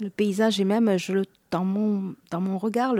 Le 0.00 0.10
paysage 0.10 0.60
est 0.60 0.64
même, 0.64 0.98
je 0.98 1.12
le, 1.12 1.24
dans, 1.50 1.64
mon, 1.64 2.14
dans 2.30 2.40
mon 2.40 2.58
regard, 2.58 2.94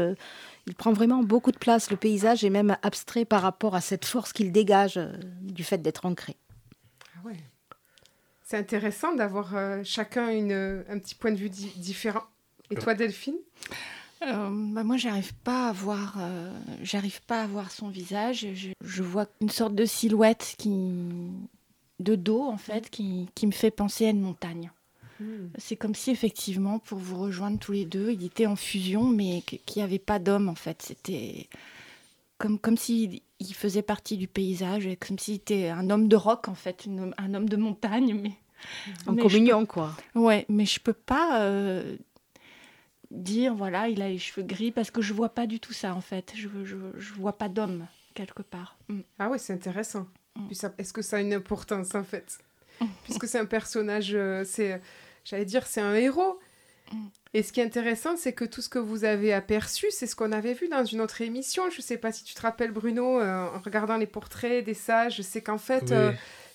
il 0.66 0.74
prend 0.74 0.92
vraiment 0.92 1.22
beaucoup 1.22 1.52
de 1.52 1.58
place. 1.58 1.90
Le 1.90 1.96
paysage 1.96 2.44
est 2.44 2.50
même 2.50 2.76
abstrait 2.82 3.24
par 3.24 3.42
rapport 3.42 3.74
à 3.74 3.80
cette 3.80 4.04
force 4.04 4.32
qu'il 4.32 4.52
dégage 4.52 4.96
euh, 4.96 5.12
du 5.42 5.64
fait 5.64 5.78
d'être 5.78 6.06
ancré. 6.06 6.36
Ah 7.16 7.26
ouais 7.26 7.36
c'est 8.44 8.58
intéressant 8.58 9.14
d'avoir 9.14 9.56
euh, 9.56 9.80
chacun 9.84 10.28
une, 10.28 10.84
un 10.88 10.98
petit 10.98 11.14
point 11.14 11.32
de 11.32 11.36
vue 11.36 11.48
différent. 11.48 12.22
Et 12.70 12.76
toi, 12.76 12.94
Delphine? 12.94 13.36
Euh, 14.22 14.48
bah 14.72 14.84
moi, 14.84 14.96
j'arrive 14.96 15.34
pas 15.34 15.68
à 15.68 15.72
voir, 15.72 16.16
euh, 16.18 16.52
j'arrive 16.82 17.22
pas 17.22 17.42
à 17.42 17.46
voir 17.46 17.70
son 17.70 17.88
visage. 17.88 18.46
Je, 18.80 19.02
vois 19.02 19.26
une 19.40 19.50
sorte 19.50 19.74
de 19.74 19.84
silhouette 19.84 20.54
qui, 20.58 20.92
de 22.00 22.14
dos 22.14 22.42
en 22.42 22.56
fait, 22.56 22.90
qui, 22.90 23.28
qui 23.34 23.46
me 23.46 23.52
fait 23.52 23.70
penser 23.70 24.06
à 24.06 24.10
une 24.10 24.20
montagne. 24.20 24.70
Hmm. 25.20 25.48
C'est 25.58 25.76
comme 25.76 25.94
si 25.94 26.10
effectivement, 26.10 26.78
pour 26.78 26.98
vous 26.98 27.18
rejoindre 27.18 27.58
tous 27.58 27.72
les 27.72 27.84
deux, 27.84 28.12
il 28.12 28.24
était 28.24 28.46
en 28.46 28.56
fusion, 28.56 29.04
mais 29.04 29.42
qu'il 29.42 29.60
n'y 29.76 29.82
avait 29.82 29.98
pas 29.98 30.18
d'homme 30.18 30.48
en 30.48 30.54
fait. 30.54 30.82
C'était 30.82 31.48
comme 32.38 32.58
comme 32.58 32.76
s'il 32.76 33.20
il 33.40 33.54
faisait 33.54 33.82
partie 33.82 34.16
du 34.16 34.28
paysage, 34.28 34.88
comme 35.06 35.18
s'il 35.18 35.34
était 35.34 35.68
un 35.68 35.90
homme 35.90 36.08
de 36.08 36.16
roc 36.16 36.48
en 36.48 36.54
fait, 36.54 36.86
un 37.18 37.34
homme 37.34 37.48
de 37.48 37.56
montagne, 37.56 38.14
mais 38.20 38.32
en 39.06 39.16
communion, 39.16 39.66
quoi. 39.66 39.96
Ouais, 40.14 40.46
mais 40.48 40.66
je 40.66 40.80
peux 40.80 40.92
pas 40.92 41.42
euh, 41.42 41.96
dire, 43.10 43.54
voilà, 43.54 43.88
il 43.88 44.02
a 44.02 44.08
les 44.08 44.18
cheveux 44.18 44.46
gris, 44.46 44.70
parce 44.70 44.90
que 44.90 45.02
je 45.02 45.12
vois 45.12 45.28
pas 45.28 45.46
du 45.46 45.60
tout 45.60 45.72
ça, 45.72 45.94
en 45.94 46.00
fait. 46.00 46.32
Je, 46.34 46.48
je, 46.64 46.76
je 46.96 47.14
vois 47.14 47.36
pas 47.36 47.48
d'homme, 47.48 47.86
quelque 48.14 48.42
part. 48.42 48.76
Mm. 48.88 49.00
Ah 49.18 49.28
ouais, 49.28 49.38
c'est 49.38 49.52
intéressant. 49.52 50.06
Mm. 50.36 50.50
Est-ce 50.78 50.92
que 50.92 51.02
ça 51.02 51.16
a 51.16 51.20
une 51.20 51.32
importance, 51.32 51.94
en 51.94 52.04
fait? 52.04 52.38
Puisque 53.04 53.28
c'est 53.28 53.38
un 53.38 53.46
personnage, 53.46 54.12
euh, 54.14 54.44
c'est, 54.44 54.80
j'allais 55.24 55.44
dire, 55.44 55.66
c'est 55.66 55.80
un 55.80 55.94
héros. 55.94 56.38
Et 57.32 57.42
ce 57.42 57.52
qui 57.52 57.60
est 57.60 57.64
intéressant, 57.64 58.16
c'est 58.16 58.32
que 58.32 58.44
tout 58.44 58.62
ce 58.62 58.68
que 58.68 58.78
vous 58.78 59.04
avez 59.04 59.32
aperçu, 59.32 59.86
c'est 59.90 60.06
ce 60.06 60.14
qu'on 60.14 60.32
avait 60.32 60.52
vu 60.52 60.68
dans 60.68 60.84
une 60.84 61.00
autre 61.00 61.20
émission. 61.22 61.68
Je 61.70 61.78
ne 61.78 61.82
sais 61.82 61.96
pas 61.96 62.12
si 62.12 62.22
tu 62.24 62.34
te 62.34 62.42
rappelles, 62.42 62.70
Bruno, 62.70 63.20
euh, 63.20 63.48
en 63.48 63.58
regardant 63.58 63.96
les 63.96 64.06
portraits 64.06 64.64
des 64.64 64.74
sages, 64.74 65.20
c'est 65.22 65.42
qu'en 65.42 65.58
fait, 65.58 65.92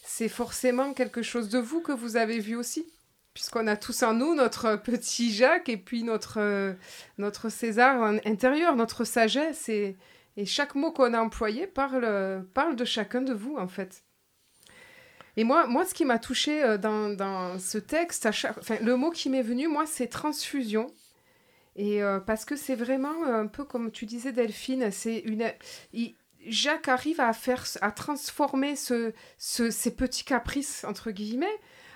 c'est 0.04 0.30
forcément 0.30 0.94
quelque 0.94 1.22
chose 1.22 1.50
de 1.50 1.60
vous 1.60 1.82
que 1.82 1.92
vous 1.92 2.16
avez 2.16 2.40
vu 2.40 2.56
aussi 2.56 2.86
puisqu'on 3.34 3.68
a 3.68 3.78
tous 3.78 4.04
en 4.04 4.14
nous 4.14 4.36
notre 4.36 4.76
petit 4.84 5.32
Jacques 5.32 5.70
et 5.70 5.78
puis 5.78 6.04
notre, 6.04 6.40
euh, 6.42 6.74
notre 7.18 7.48
César 7.48 8.02
intérieur, 8.26 8.76
notre 8.76 9.06
sagesse. 9.06 9.70
Et, 9.70 9.98
et 10.36 10.46
chaque 10.46 10.76
mot 10.76 10.92
qu'on 10.92 11.14
a 11.14 11.22
employé 11.22 11.66
parle, 11.68 12.46
parle 12.54 12.76
de 12.76 12.86
chacun 12.86 13.22
de 13.22 13.34
vous, 13.34 13.56
en 13.58 13.68
fait. 13.68 14.04
Et 15.40 15.46
moi, 15.46 15.68
moi 15.68 15.86
ce 15.86 15.94
qui 15.94 16.04
m'a 16.04 16.20
touché 16.20 16.62
euh, 16.62 16.78
dans, 16.78 17.16
dans, 17.16 17.58
ce 17.60 17.78
texte, 17.78 18.28
le 18.82 18.96
mot 18.98 19.10
qui 19.10 19.30
m'est 19.30 19.42
venu, 19.42 19.70
moi, 19.70 19.86
c'est 19.86 20.08
transfusion. 20.08 20.88
Et 21.78 22.04
euh, 22.04 22.20
parce 22.20 22.44
que 22.44 22.58
c'est 22.58 22.76
vraiment 22.76 23.24
un 23.24 23.48
peu 23.48 23.64
comme 23.64 23.90
tu 23.90 24.06
disais, 24.06 24.34
Delphine, 24.34 24.92
c'est 24.92 25.20
une. 25.20 25.50
Jacques 26.46 26.90
arrive 26.90 27.22
à 27.22 27.32
faire, 27.32 27.64
à 27.80 27.92
transformer 27.92 28.76
ce, 28.76 29.14
ces 29.38 29.96
petits 29.96 30.26
caprices 30.26 30.84
entre 30.84 31.12
guillemets 31.12 31.48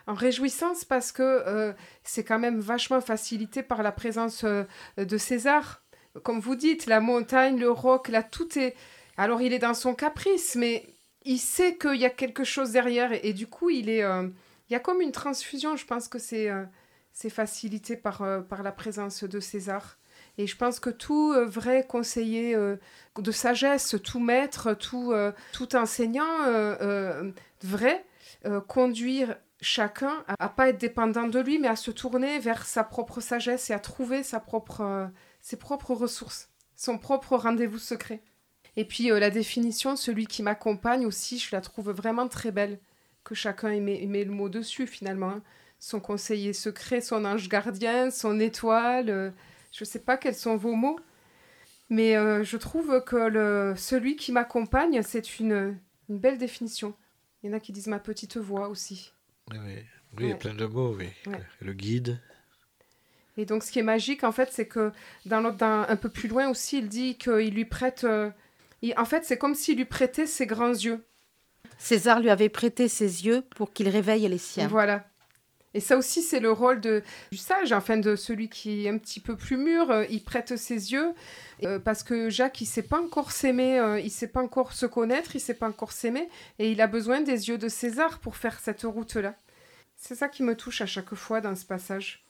en 0.08 0.14
réjouissance 0.14 0.86
parce 0.86 1.12
que 1.12 1.22
euh, 1.22 1.74
c'est 2.06 2.24
quand 2.24 2.40
même 2.40 2.62
vachement 2.62 3.02
facilité 3.02 3.62
par 3.62 3.84
la 3.84 3.92
présence 3.92 4.46
euh, 4.46 4.64
de 4.96 5.18
César. 5.18 5.82
Comme 6.24 6.40
vous 6.40 6.56
dites, 6.56 6.86
la 6.86 7.02
montagne, 7.02 7.60
le 7.60 7.70
roc, 7.70 8.08
là 8.08 8.24
tout 8.24 8.58
est. 8.58 8.76
Alors 9.18 9.42
il 9.42 9.52
est 9.52 9.60
dans 9.60 9.74
son 9.74 9.94
caprice, 9.94 10.56
mais 10.56 10.93
il 11.26 11.40
sait 11.40 11.78
qu'il 11.78 11.96
y 11.96 12.06
a 12.06 12.10
quelque 12.10 12.44
chose 12.44 12.72
derrière 12.72 13.12
et, 13.14 13.34
du 13.34 13.48
coup 13.48 13.70
il 13.70 13.90
est. 13.90 14.04
Euh, 14.04 14.28
il 14.70 14.74
y 14.74 14.76
a 14.76 14.80
comme 14.80 15.02
une 15.02 15.12
transfusion. 15.12 15.76
Je 15.76 15.86
pense 15.86 16.08
que 16.08 16.20
c'est 16.20 16.50
c'est 17.12 17.30
facilité 17.30 17.96
par, 17.96 18.24
par 18.48 18.64
la 18.64 18.72
présence 18.72 19.24
de 19.24 19.40
César. 19.40 19.98
Et 20.38 20.48
je 20.48 20.58
pense 20.58 20.80
que 20.80 20.90
tout 20.90 21.32
euh, 21.32 21.46
vrai 21.46 21.86
conseiller 21.88 22.56
euh, 22.56 22.78
de 23.18 23.32
sagesse, 23.32 23.96
tout 24.04 24.20
maître, 24.20 24.74
tout, 24.74 25.12
euh, 25.12 25.32
tout 25.52 25.76
enseignant 25.76 26.24
devrait 27.62 28.06
conduire 28.68 29.38
chacun 29.62 30.24
à, 30.28 30.48
ne 30.48 30.50
pas 30.50 30.70
être 30.70 30.78
dépendant 30.78 31.28
de 31.28 31.40
lui, 31.40 31.60
mais 31.60 31.70
à 31.70 31.78
se 31.78 31.92
tourner 31.92 32.40
vers 32.40 32.66
sa 32.66 32.84
propre 32.84 33.22
sagesse 33.22 33.70
et 33.70 33.74
à 33.74 33.80
trouver 33.80 34.22
sa 34.22 34.42
propre, 34.42 35.10
ses 35.40 35.56
propres 35.56 35.94
ressources, 35.94 36.50
son 36.76 36.98
propre 36.98 37.38
rendez-vous 37.38 37.80
secret. 37.80 38.22
Et 38.76 38.86
puis 38.86 39.10
la 39.10 39.30
définition, 39.30 39.96
celui 39.96 40.26
qui 40.26 40.44
m'accompagne 40.44 41.06
aussi, 41.06 41.38
je 41.38 41.50
la 41.56 41.62
trouve 41.62 41.92
vraiment 41.92 42.28
très 42.28 42.52
belle, 42.52 42.80
que 43.24 43.36
chacun 43.36 43.80
met, 43.80 44.06
le 44.06 44.32
mot 44.32 44.50
dessus 44.50 44.88
finalement. 44.88 45.30
Hein. 45.30 45.44
Son 45.80 46.00
conseiller 46.00 46.54
secret, 46.54 47.02
son 47.02 47.26
ange 47.26 47.50
gardien, 47.50 48.10
son 48.10 48.40
étoile 48.40 49.34
je 49.74 49.84
ne 49.84 49.86
sais 49.86 50.00
pas 50.00 50.18
quels 50.18 50.36
sont 50.36 50.56
vos 50.56 50.76
mots, 50.76 51.00
mais 51.90 52.16
euh, 52.16 52.44
je 52.44 52.58
trouve 52.58 53.04
que 53.04 53.16
le, 53.16 53.74
celui 53.76 54.16
qui 54.16 54.32
m'accompagne, 54.32 55.02
c'est 55.02 55.40
une, 55.40 55.78
belle 56.08 56.38
définition. 56.38 56.94
Il 57.42 57.50
y 57.50 57.54
en 57.54 57.58
a 57.58 57.60
qui 57.60 57.72
disent 57.72 57.88
ma 57.88 58.00
petite 58.00 58.38
voix 58.38 58.70
aussi. 58.70 59.12
Oui, 59.52 59.58
oui. 59.66 59.84
il 60.20 60.28
y 60.28 60.32
a 60.32 60.36
plein 60.36 60.54
de 60.54 60.66
mots, 60.66 60.96
oui. 60.96 61.10
Le 61.60 61.74
guide. 61.74 62.22
Et 63.36 63.46
donc, 63.46 63.64
ce 63.64 63.72
qui 63.72 63.80
est 63.80 63.84
magique, 63.84 64.24
en 64.24 64.32
fait, 64.32 64.50
c'est 64.52 64.68
que 64.68 64.92
dans 65.26 65.42
l'autre, 65.42 65.64
un 65.64 65.96
peu 65.96 66.10
plus 66.10 66.30
loin 66.30 66.50
aussi, 66.50 66.78
il 66.78 66.88
dit 66.88 67.18
qu'il 67.18 67.54
lui 67.54 67.66
prête. 67.66 68.04
Euh, 68.04 68.30
en 68.98 69.06
fait, 69.06 69.24
c'est 69.24 69.38
comme 69.38 69.56
s'il 69.56 69.78
lui 69.78 69.86
prêtait 69.86 70.28
ses 70.28 70.46
grands 70.46 70.74
yeux. 70.74 71.06
César 71.78 72.20
lui 72.20 72.30
avait 72.30 72.50
prêté 72.50 72.88
ses 72.88 73.26
yeux 73.26 73.44
pour 73.56 73.74
qu'il 73.74 73.90
réveille 73.90 74.28
les 74.28 74.38
siens. 74.38 74.68
Voilà. 74.68 75.06
Et 75.74 75.80
ça 75.80 75.98
aussi, 75.98 76.22
c'est 76.22 76.40
le 76.40 76.52
rôle 76.52 76.82
de, 76.82 77.02
du 77.32 77.38
sage, 77.38 77.72
enfin 77.72 77.98
de 77.98 78.16
celui 78.16 78.48
qui 78.48 78.86
est 78.86 78.90
un 78.90 78.98
petit 78.98 79.20
peu 79.20 79.36
plus 79.36 79.58
mûr. 79.58 79.90
Euh, 79.90 80.06
il 80.10 80.24
prête 80.24 80.56
ses 80.56 80.92
yeux 80.92 81.14
euh, 81.64 81.80
parce 81.80 82.04
que 82.04 82.30
Jacques, 82.30 82.62
il 82.62 82.66
sait 82.66 82.84
pas 82.84 83.02
encore 83.02 83.32
s'aimer, 83.32 83.80
euh, 83.80 84.00
il 84.00 84.12
sait 84.12 84.28
pas 84.28 84.42
encore 84.42 84.74
se 84.74 84.86
connaître, 84.86 85.36
il 85.36 85.40
sait 85.40 85.56
pas 85.56 85.68
encore 85.68 85.92
s'aimer, 85.92 86.30
et 86.60 86.72
il 86.72 86.80
a 86.82 86.88
besoin 86.88 87.22
des 87.22 87.50
yeux 87.50 87.58
de 87.58 87.70
César 87.70 88.20
pour 88.20 88.36
faire 88.36 88.60
cette 88.60 88.84
route-là. 88.84 89.36
C'est 89.96 90.16
ça 90.16 90.28
qui 90.28 90.44
me 90.44 90.56
touche 90.56 90.82
à 90.82 90.86
chaque 90.86 91.16
fois 91.16 91.42
dans 91.42 91.56
ce 91.56 91.66
passage. 91.66 92.24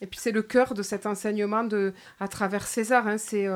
Et 0.00 0.06
puis 0.06 0.18
c'est 0.20 0.32
le 0.32 0.42
cœur 0.42 0.74
de 0.74 0.82
cet 0.82 1.06
enseignement 1.06 1.64
de, 1.64 1.94
à 2.20 2.28
travers 2.28 2.66
César, 2.66 3.06
hein, 3.06 3.16
c'est 3.16 3.46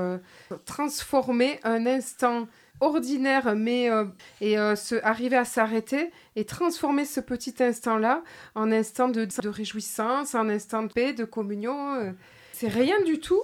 transformer 0.64 1.59
un 1.64 1.85
instant 1.85 2.47
ordinaire, 2.80 3.57
mais 3.57 3.90
euh, 3.90 4.04
et 4.40 4.54
se, 4.76 5.04
arriver 5.04 5.37
à 5.37 5.45
s'arrêter 5.45 6.12
et 6.37 6.45
transformer 6.45 7.04
ce 7.04 7.21
petit 7.21 7.57
instant-là 7.59 8.23
en 8.54 8.71
instant 8.71 9.09
de, 9.09 9.25
de, 9.25 9.49
réjouissance, 9.49 10.37
en 10.37 10.49
instant 10.49 10.85
de 10.85 10.92
paix, 10.92 11.12
de 11.12 11.25
communion. 11.25 12.14
c'est 12.52 12.68
rien 12.68 13.02
du 13.02 13.18
tout, 13.18 13.42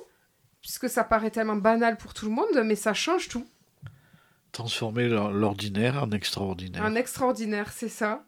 puisque 0.64 0.88
ça 0.88 1.04
paraît 1.04 1.30
tellement 1.30 1.56
banal 1.56 1.98
pour 1.98 2.14
tout 2.14 2.24
le 2.24 2.30
monde, 2.30 2.62
mais 2.64 2.74
ça 2.74 2.94
change 2.94 3.28
tout. 3.28 3.46
Transformer 4.50 5.08
l'ordinaire 5.08 6.02
en 6.02 6.10
extraordinaire. 6.12 6.82
En 6.82 6.94
extraordinaire, 6.94 7.70
c'est 7.70 7.88
ça. 7.88 8.24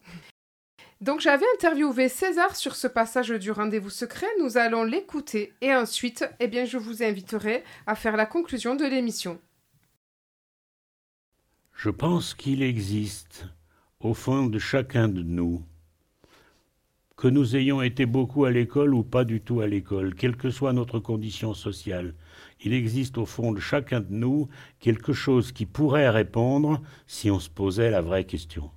Donc 1.02 1.20
j'avais 1.20 1.44
interviewé 1.56 2.08
César 2.08 2.56
sur 2.56 2.74
ce 2.74 2.86
passage 2.86 3.28
du 3.28 3.50
rendez-vous 3.50 3.90
secret, 3.90 4.26
nous 4.40 4.56
allons 4.56 4.82
l'écouter 4.82 5.52
et 5.60 5.74
ensuite, 5.74 6.26
eh 6.40 6.48
bien, 6.48 6.64
je 6.64 6.78
vous 6.78 7.02
inviterai 7.02 7.64
à 7.86 7.94
faire 7.94 8.16
la 8.16 8.24
conclusion 8.24 8.76
de 8.76 8.86
l'émission. 8.86 9.38
Je 11.74 11.90
pense 11.90 12.32
qu'il 12.32 12.62
existe, 12.62 13.44
au 14.00 14.14
fond 14.14 14.46
de 14.46 14.58
chacun 14.58 15.08
de 15.08 15.22
nous, 15.22 15.62
que 17.18 17.28
nous 17.28 17.56
ayons 17.56 17.82
été 17.82 18.06
beaucoup 18.06 18.46
à 18.46 18.50
l'école 18.50 18.94
ou 18.94 19.02
pas 19.02 19.24
du 19.24 19.42
tout 19.42 19.60
à 19.60 19.66
l'école, 19.66 20.14
quelle 20.14 20.36
que 20.36 20.48
soit 20.48 20.72
notre 20.72 20.98
condition 20.98 21.52
sociale, 21.52 22.14
il 22.62 22.72
existe 22.72 23.18
au 23.18 23.26
fond 23.26 23.52
de 23.52 23.60
chacun 23.60 24.00
de 24.00 24.14
nous 24.14 24.48
quelque 24.80 25.12
chose 25.12 25.52
qui 25.52 25.66
pourrait 25.66 26.08
répondre 26.08 26.80
si 27.06 27.30
on 27.30 27.38
se 27.38 27.50
posait 27.50 27.90
la 27.90 28.00
vraie 28.00 28.24
question 28.24 28.70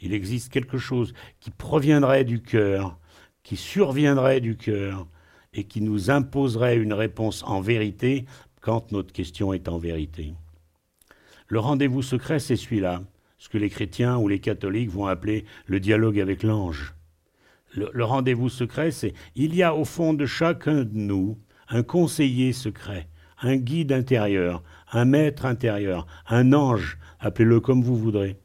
il 0.00 0.12
existe 0.12 0.52
quelque 0.52 0.78
chose 0.78 1.14
qui 1.40 1.50
proviendrait 1.50 2.24
du 2.24 2.42
cœur, 2.42 2.98
qui 3.42 3.56
surviendrait 3.56 4.40
du 4.40 4.56
cœur, 4.56 5.06
et 5.54 5.64
qui 5.64 5.80
nous 5.80 6.10
imposerait 6.10 6.76
une 6.76 6.92
réponse 6.92 7.42
en 7.44 7.60
vérité 7.60 8.26
quand 8.60 8.92
notre 8.92 9.12
question 9.12 9.52
est 9.52 9.68
en 9.68 9.78
vérité. 9.78 10.34
Le 11.46 11.60
rendez-vous 11.60 12.02
secret, 12.02 12.38
c'est 12.38 12.56
celui-là, 12.56 13.02
ce 13.38 13.48
que 13.48 13.58
les 13.58 13.70
chrétiens 13.70 14.16
ou 14.16 14.26
les 14.26 14.40
catholiques 14.40 14.90
vont 14.90 15.06
appeler 15.06 15.44
le 15.66 15.78
dialogue 15.80 16.18
avec 16.18 16.42
l'ange. 16.42 16.94
Le, 17.74 18.04
rendez-vous 18.04 18.48
secret, 18.48 18.90
c'est 18.90 19.14
il 19.34 19.54
y 19.54 19.62
a 19.62 19.74
au 19.74 19.84
fond 19.84 20.14
de 20.14 20.26
chacun 20.26 20.84
de 20.84 20.96
nous 20.96 21.38
un 21.68 21.82
conseiller 21.82 22.52
secret, 22.52 23.08
un 23.42 23.56
guide 23.56 23.92
intérieur, 23.92 24.62
un 24.92 25.04
maître 25.04 25.44
intérieur, 25.44 26.06
un 26.28 26.52
ange, 26.52 26.98
appelez-le 27.18 27.60
comme 27.60 27.82
vous 27.82 27.96
voudrez, 27.96 28.38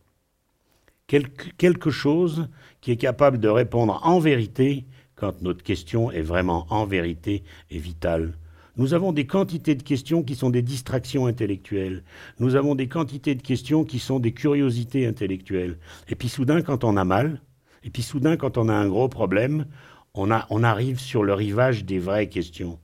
quelque 1.58 1.90
chose 1.90 2.48
qui 2.82 2.92
est 2.92 2.98
capable 2.98 3.40
de 3.40 3.50
répondre 3.50 4.00
en 4.04 4.20
vérité 4.20 4.86
quand 5.16 5.42
notre 5.42 5.64
question 5.64 6.12
est 6.12 6.22
vraiment 6.22 6.66
en 6.70 6.86
vérité 6.86 7.44
et 7.70 7.80
vitale. 7.80 8.34
Nous 8.78 8.94
avons 8.94 9.12
des 9.12 9.28
quantités 9.28 9.76
de 9.76 9.84
questions 9.84 10.24
qui 10.24 10.36
sont 10.36 10.50
des 10.50 10.62
distractions 10.62 11.26
intellectuelles. 11.26 12.04
Nous 12.40 12.56
avons 12.56 12.76
des 12.76 12.88
quantités 12.88 13.36
de 13.36 13.42
questions 13.42 13.84
qui 13.84 14.00
sont 14.00 14.20
des 14.20 14.32
curiosités 14.32 15.06
intellectuelles. 15.06 15.78
Et 16.08 16.16
puis 16.16 16.30
soudain, 16.30 16.62
quand 16.62 16.86
on 16.86 16.96
a 16.96 17.04
mal, 17.04 17.42
et 17.84 17.90
puis 17.90 18.04
soudain, 18.04 18.38
quand 18.38 18.58
on 18.58 18.70
a 18.70 18.74
un 18.74 18.88
gros 18.88 19.10
problème, 19.10 19.66
on, 20.14 20.32
arrive 20.64 21.00
sur 21.00 21.24
le 21.24 21.34
rivage 21.34 21.86
des 21.86 22.00
vraies 22.00 22.30
questions 22.30 22.80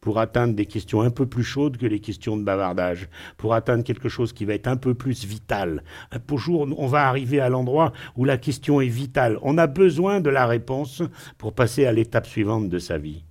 pour 0.00 0.18
atteindre 0.18 0.54
des 0.54 0.66
questions 0.66 1.00
un 1.00 1.10
peu 1.10 1.26
plus 1.26 1.44
chaudes 1.44 1.76
que 1.76 1.86
les 1.86 2.00
questions 2.00 2.36
de 2.36 2.44
bavardage, 2.44 3.08
pour 3.36 3.54
atteindre 3.54 3.84
quelque 3.84 4.08
chose 4.08 4.32
qui 4.32 4.44
va 4.44 4.54
être 4.54 4.68
un 4.68 4.76
peu 4.76 4.94
plus 4.94 5.24
vital. 5.24 5.82
Un 6.10 6.36
jour, 6.36 6.68
on 6.76 6.86
va 6.86 7.08
arriver 7.08 7.40
à 7.40 7.48
l'endroit 7.48 7.92
où 8.16 8.24
la 8.24 8.38
question 8.38 8.80
est 8.80 8.88
vitale. 8.88 9.38
On 9.42 9.58
a 9.58 9.66
besoin 9.66 10.20
de 10.20 10.30
la 10.30 10.46
réponse 10.46 11.02
pour 11.36 11.54
passer 11.54 11.86
à 11.86 11.92
l'étape 11.92 12.26
suivante 12.26 12.68
de 12.68 12.78
sa 12.78 12.98
vie. 12.98 13.24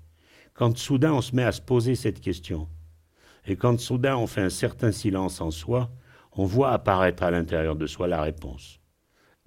Quand 0.53 0.77
soudain 0.77 1.13
on 1.13 1.21
se 1.21 1.36
met 1.36 1.43
à 1.43 1.51
se 1.51 1.62
poser 1.62 1.95
cette 1.95 2.19
question, 2.19 2.67
et 3.45 3.55
quand 3.55 3.79
soudain 3.79 4.17
on 4.17 4.27
fait 4.27 4.41
un 4.41 4.50
certain 4.50 4.91
silence 4.91 5.39
en 5.39 5.51
soi, 5.51 5.89
on 6.33 6.45
voit 6.45 6.71
apparaître 6.71 7.24
à 7.24 7.31
l'intérieur 7.31 7.75
de 7.75 7.88
soi 7.88 8.07
la 8.07 8.21
réponse. 8.21 8.79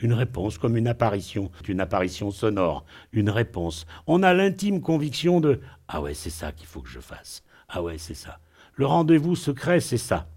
Une 0.03 0.13
réponse 0.15 0.59
comme 0.59 0.77
une 0.77 0.89
apparition, 0.89 1.51
une 1.69 1.81
apparition 1.81 2.31
sonore, 2.31 2.85
une 3.13 3.31
réponse. 3.31 3.87
On 4.07 4.23
a 4.23 4.33
l'intime 4.33 4.81
conviction 4.81 5.41
de 5.41 5.61
Ah 5.89 6.01
ouais, 6.01 6.15
c'est 6.15 6.31
ça 6.31 6.53
qu'il 6.53 6.67
faut 6.67 6.81
que 6.81 6.89
je 6.89 7.01
fasse. 7.01 7.43
Ah 7.69 7.83
ouais, 7.83 7.99
c'est 7.99 8.15
ça. 8.15 8.41
Le 8.75 8.87
rendez-vous 8.87 9.37
secret, 9.37 9.81
c'est 9.81 9.99
ça. 9.99 10.29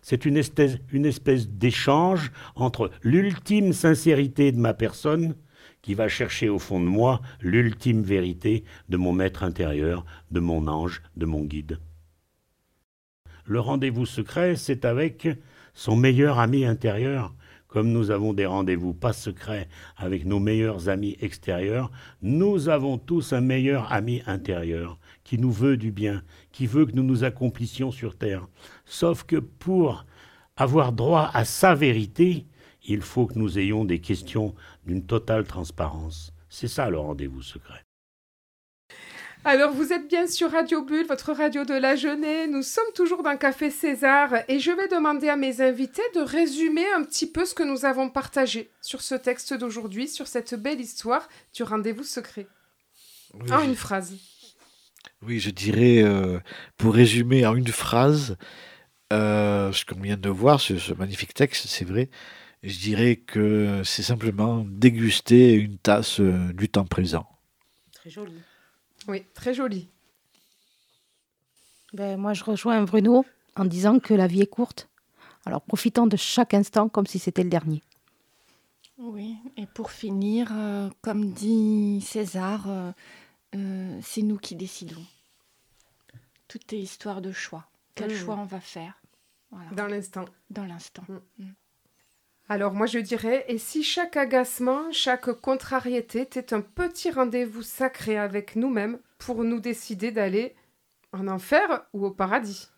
C'est 0.00 0.24
une 0.24 0.36
espèce, 0.36 0.78
une 0.90 1.06
espèce 1.06 1.48
d'échange 1.48 2.32
entre 2.54 2.90
l'ultime 3.02 3.72
sincérité 3.72 4.52
de 4.52 4.58
ma 4.58 4.74
personne, 4.74 5.34
qui 5.84 5.92
va 5.92 6.08
chercher 6.08 6.48
au 6.48 6.58
fond 6.58 6.80
de 6.80 6.86
moi 6.86 7.20
l'ultime 7.40 8.02
vérité 8.02 8.64
de 8.88 8.96
mon 8.96 9.12
maître 9.12 9.42
intérieur, 9.42 10.06
de 10.30 10.40
mon 10.40 10.66
ange, 10.66 11.02
de 11.16 11.26
mon 11.26 11.42
guide. 11.42 11.78
Le 13.44 13.60
rendez-vous 13.60 14.06
secret, 14.06 14.56
c'est 14.56 14.86
avec 14.86 15.28
son 15.74 15.94
meilleur 15.94 16.38
ami 16.38 16.64
intérieur, 16.64 17.34
comme 17.74 17.90
nous 17.90 18.12
avons 18.12 18.34
des 18.34 18.46
rendez-vous 18.46 18.94
pas 18.94 19.12
secrets 19.12 19.66
avec 19.96 20.26
nos 20.26 20.38
meilleurs 20.38 20.88
amis 20.88 21.16
extérieurs, 21.20 21.90
nous 22.22 22.68
avons 22.68 22.98
tous 22.98 23.32
un 23.32 23.40
meilleur 23.40 23.92
ami 23.92 24.22
intérieur 24.26 24.96
qui 25.24 25.38
nous 25.38 25.50
veut 25.50 25.76
du 25.76 25.90
bien, 25.90 26.22
qui 26.52 26.68
veut 26.68 26.86
que 26.86 26.92
nous 26.92 27.02
nous 27.02 27.24
accomplissions 27.24 27.90
sur 27.90 28.16
Terre. 28.16 28.46
Sauf 28.84 29.24
que 29.24 29.38
pour 29.38 30.06
avoir 30.56 30.92
droit 30.92 31.28
à 31.34 31.44
sa 31.44 31.74
vérité, 31.74 32.46
il 32.86 33.00
faut 33.00 33.26
que 33.26 33.40
nous 33.40 33.58
ayons 33.58 33.84
des 33.84 33.98
questions 33.98 34.54
d'une 34.86 35.04
totale 35.04 35.44
transparence. 35.44 36.32
C'est 36.48 36.68
ça 36.68 36.88
le 36.90 36.98
rendez-vous 36.98 37.42
secret. 37.42 37.83
Alors, 39.46 39.72
vous 39.72 39.92
êtes 39.92 40.08
bien 40.08 40.26
sur 40.26 40.52
Radio 40.52 40.82
Bulle, 40.82 41.06
votre 41.06 41.34
radio 41.34 41.66
de 41.66 41.74
la 41.74 41.96
jeunesse. 41.96 42.48
Nous 42.50 42.62
sommes 42.62 42.92
toujours 42.94 43.22
dans 43.22 43.36
Café 43.36 43.70
César 43.70 44.30
et 44.48 44.58
je 44.58 44.70
vais 44.70 44.88
demander 44.88 45.28
à 45.28 45.36
mes 45.36 45.60
invités 45.60 46.02
de 46.14 46.20
résumer 46.20 46.86
un 46.96 47.04
petit 47.04 47.30
peu 47.30 47.44
ce 47.44 47.54
que 47.54 47.62
nous 47.62 47.84
avons 47.84 48.08
partagé 48.08 48.70
sur 48.80 49.02
ce 49.02 49.14
texte 49.14 49.52
d'aujourd'hui, 49.52 50.08
sur 50.08 50.28
cette 50.28 50.54
belle 50.54 50.80
histoire 50.80 51.28
du 51.52 51.62
rendez-vous 51.62 52.04
secret. 52.04 52.46
en 53.50 53.62
une 53.62 53.74
phrase. 53.74 54.14
Oui, 55.20 55.40
je 55.40 55.50
dirais, 55.50 56.02
euh, 56.02 56.38
pour 56.78 56.94
résumer 56.94 57.44
en 57.44 57.54
une 57.54 57.68
phrase, 57.68 58.38
euh, 59.12 59.72
ce 59.72 59.84
qu'on 59.84 60.00
vient 60.00 60.16
de 60.16 60.30
voir, 60.30 60.58
ce, 60.58 60.78
ce 60.78 60.94
magnifique 60.94 61.34
texte, 61.34 61.66
c'est 61.66 61.84
vrai, 61.84 62.08
je 62.62 62.78
dirais 62.78 63.16
que 63.16 63.82
c'est 63.84 64.02
simplement 64.02 64.64
déguster 64.66 65.52
une 65.52 65.76
tasse 65.76 66.20
euh, 66.20 66.50
du 66.54 66.70
temps 66.70 66.86
présent. 66.86 67.26
Très 67.92 68.08
joli. 68.08 68.32
Oui, 69.08 69.24
très 69.34 69.54
joli. 69.54 69.88
Ben, 71.92 72.18
moi, 72.18 72.32
je 72.32 72.44
rejoins 72.44 72.82
Bruno 72.82 73.24
en 73.56 73.64
disant 73.64 74.00
que 74.00 74.14
la 74.14 74.26
vie 74.26 74.42
est 74.42 74.46
courte. 74.46 74.88
Alors 75.46 75.60
profitons 75.62 76.06
de 76.06 76.16
chaque 76.16 76.54
instant 76.54 76.88
comme 76.88 77.06
si 77.06 77.18
c'était 77.18 77.42
le 77.42 77.50
dernier. 77.50 77.82
Oui, 78.98 79.36
et 79.56 79.66
pour 79.66 79.90
finir, 79.90 80.50
euh, 80.52 80.88
comme 81.02 81.32
dit 81.32 82.00
César, 82.00 82.68
euh, 82.68 82.92
euh, 83.56 84.00
c'est 84.02 84.22
nous 84.22 84.38
qui 84.38 84.54
décidons. 84.54 85.04
Tout 86.48 86.60
est 86.72 86.78
histoire 86.78 87.20
de 87.20 87.32
choix. 87.32 87.66
Quel 87.94 88.12
mmh. 88.12 88.16
choix 88.16 88.36
on 88.36 88.44
va 88.44 88.60
faire 88.60 89.00
Dans 89.72 89.86
l'instant. 89.86 90.24
Dans 90.50 90.64
l'instant. 90.64 91.04
Mmh. 91.08 91.18
Mmh. 91.38 91.52
Alors 92.48 92.72
moi 92.74 92.86
je 92.86 92.98
dirais, 92.98 93.46
et 93.48 93.56
si 93.56 93.82
chaque 93.82 94.18
agacement, 94.18 94.92
chaque 94.92 95.32
contrariété 95.32 96.20
était 96.20 96.52
un 96.52 96.60
petit 96.60 97.10
rendez-vous 97.10 97.62
sacré 97.62 98.18
avec 98.18 98.54
nous-mêmes 98.54 98.98
pour 99.18 99.44
nous 99.44 99.60
décider 99.60 100.10
d'aller 100.10 100.54
en 101.12 101.26
enfer 101.26 101.86
ou 101.94 102.04
au 102.04 102.10
paradis? 102.10 102.68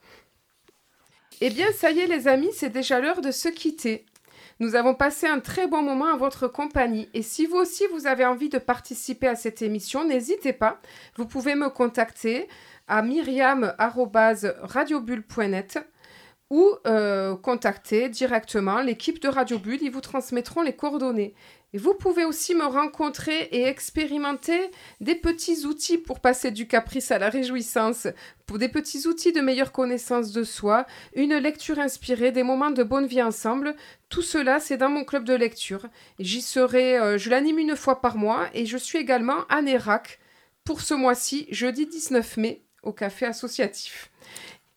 Eh 1.40 1.50
bien 1.50 1.66
ça 1.72 1.90
y 1.90 1.98
est 1.98 2.07
les 2.07 2.29
amis, 2.29 2.50
c'est 2.52 2.70
déjà 2.70 3.00
l'heure 3.00 3.20
de 3.20 3.33
se 3.33 3.48
quitter. 3.48 4.07
Nous 4.61 4.76
avons 4.76 4.94
passé 4.94 5.26
un 5.26 5.40
très 5.40 5.66
bon 5.66 5.83
moment 5.83 6.07
à 6.07 6.16
votre 6.16 6.48
compagnie. 6.48 7.11
Et 7.12 7.22
si 7.22 7.44
vous 7.44 7.57
aussi 7.57 7.83
vous 7.92 8.07
avez 8.07 8.24
envie 8.24 8.48
de 8.48 8.59
participer 8.59 9.26
à 9.26 9.35
cette 9.35 9.62
émission, 9.62 10.05
n'hésitez 10.05 10.52
pas, 10.52 10.81
vous 11.16 11.26
pouvez 11.26 11.57
me 11.57 11.70
contacter 11.70 12.46
à 12.87 13.02
myriam.radiobulle.net 13.02 15.81
ou 16.50 16.70
euh, 16.87 17.35
contacter 17.37 18.09
directement 18.09 18.80
l'équipe 18.80 19.20
de 19.20 19.28
Radio 19.28 19.59
Bulle, 19.59 19.82
ils 19.82 19.90
vous 19.90 20.00
transmettront 20.00 20.62
les 20.62 20.74
coordonnées. 20.74 21.35
Vous 21.74 21.94
pouvez 21.94 22.24
aussi 22.24 22.54
me 22.54 22.64
rencontrer 22.64 23.48
et 23.50 23.64
expérimenter 23.64 24.70
des 25.00 25.16
petits 25.16 25.66
outils 25.66 25.98
pour 25.98 26.20
passer 26.20 26.50
du 26.50 26.66
caprice 26.66 27.11
à 27.11 27.18
la 27.18 27.28
réjouissance, 27.28 28.06
pour 28.46 28.59
des 28.59 28.68
petits 28.68 29.06
outils 29.06 29.32
de 29.32 29.40
meilleure 29.40 29.72
connaissance 29.72 30.32
de 30.32 30.44
soi, 30.44 30.87
une 31.14 31.37
lecture 31.37 31.78
inspirée, 31.78 32.32
des 32.32 32.44
moments 32.44 32.70
de 32.70 32.82
bonne 32.82 33.06
vie 33.06 33.22
ensemble. 33.22 33.74
Tout 34.09 34.22
cela, 34.22 34.61
c'est 34.61 34.76
dans 34.76 34.88
mon 34.88 35.04
club 35.04 35.24
de 35.24 35.35
lecture. 35.35 35.87
J'y 36.18 36.40
serai, 36.40 36.98
euh, 36.98 37.18
je 37.18 37.28
l'anime 37.28 37.59
une 37.59 37.76
fois 37.76 38.00
par 38.00 38.16
mois 38.16 38.46
et 38.54 38.64
je 38.64 38.78
suis 38.78 38.98
également 38.98 39.44
à 39.48 39.61
Nérac 39.61 40.20
pour 40.64 40.80
ce 40.80 40.94
mois-ci, 40.94 41.46
jeudi 41.50 41.87
19 41.87 42.37
mai, 42.38 42.62
au 42.85 42.92
café 42.92 43.26
associatif. 43.26 44.11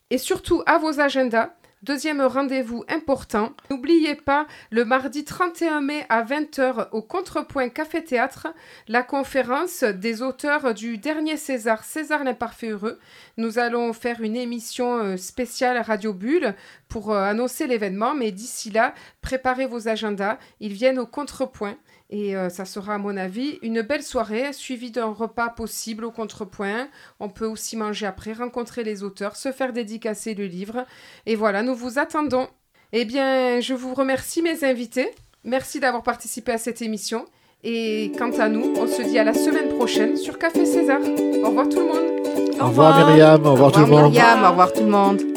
Et 0.10 0.18
surtout, 0.18 0.64
à 0.66 0.80
vos 0.80 1.00
agendas, 1.00 1.54
Deuxième 1.82 2.20
rendez-vous 2.22 2.84
important, 2.90 3.54
n'oubliez 3.70 4.16
pas 4.16 4.48
le 4.70 4.84
mardi 4.84 5.24
31 5.24 5.80
mai 5.80 6.06
à 6.10 6.24
20h 6.26 6.90
au 6.92 7.02
Contrepoint 7.02 7.70
Café 7.70 8.04
Théâtre, 8.04 8.48
la 8.90 9.02
conférence 9.02 9.86
des 9.86 10.22
auteurs 10.22 10.74
du 10.74 10.98
dernier 10.98 11.38
César, 11.38 11.86
César 11.86 12.26
l'imparfait 12.26 12.72
heureux. 12.72 13.00
Nous 13.38 13.60
allons 13.60 13.94
faire 13.94 14.20
une 14.20 14.36
émission 14.36 14.98
euh, 14.98 15.16
spéciale 15.16 15.78
Radio 15.78 16.14
Bulle 16.14 16.54
pour 16.90 17.14
euh, 17.14 17.24
annoncer 17.24 17.66
l'événement, 17.66 18.14
mais 18.14 18.34
d'ici 18.34 18.72
là, 18.72 18.94
préparez 19.22 19.66
vos 19.66 19.88
agendas, 19.88 20.38
ils 20.60 20.74
viennent 20.74 21.00
au 21.00 21.08
Contrepoint. 21.08 21.78
Et 22.10 22.36
euh, 22.36 22.50
ça 22.50 22.66
sera, 22.66 22.96
à 22.96 22.98
mon 22.98 23.16
avis, 23.18 23.60
une 23.62 23.82
belle 23.82 24.02
soirée, 24.02 24.52
suivie 24.52 24.90
d'un 24.90 25.06
repas 25.06 25.50
possible 25.50 26.06
au 26.06 26.12
contrepoint. 26.12 26.88
On 27.20 27.30
peut 27.30 27.46
aussi 27.46 27.78
manger 27.78 28.08
après, 28.08 28.34
rencontrer 28.34 28.84
les 28.84 29.04
auteurs, 29.04 29.36
se 29.36 29.52
faire 29.52 29.74
dédicacer 29.74 30.34
le 30.34 30.46
livre. 30.46 30.86
Et 31.28 31.36
voilà, 31.36 31.62
nous 31.62 31.76
vous 31.76 32.00
attendons. 32.00 32.48
Eh 32.94 33.06
bien, 33.06 33.60
je 33.60 33.76
vous 33.76 33.94
remercie, 33.94 34.42
mes 34.42 34.64
invités. 34.64 35.12
Merci 35.44 35.80
d'avoir 35.80 36.02
participé 36.02 36.52
à 36.52 36.58
cette 36.58 36.82
émission. 36.82 37.26
Et 37.64 38.12
quant 38.18 38.32
à 38.40 38.50
nous, 38.50 38.74
on 38.78 38.88
se 38.88 39.04
dit 39.04 39.20
à 39.20 39.24
la 39.24 39.34
semaine 39.34 39.70
prochaine 39.76 40.18
sur 40.18 40.40
Café 40.40 40.66
César. 40.66 41.00
Au 41.44 41.50
revoir 41.50 41.70
tout 41.70 41.80
le 41.80 41.86
monde. 41.86 42.60
Au 42.60 42.68
revoir, 42.68 43.08
Myriam, 43.08 43.46
au 43.46 43.52
revoir, 43.52 43.72
tout 43.72 43.82
le 43.82 43.86
monde. 43.86 44.12
Myriam, 44.12 44.44
au 44.44 44.50
revoir 44.50 44.74
tout 44.74 44.84
le 44.84 44.90
monde. 44.90 45.29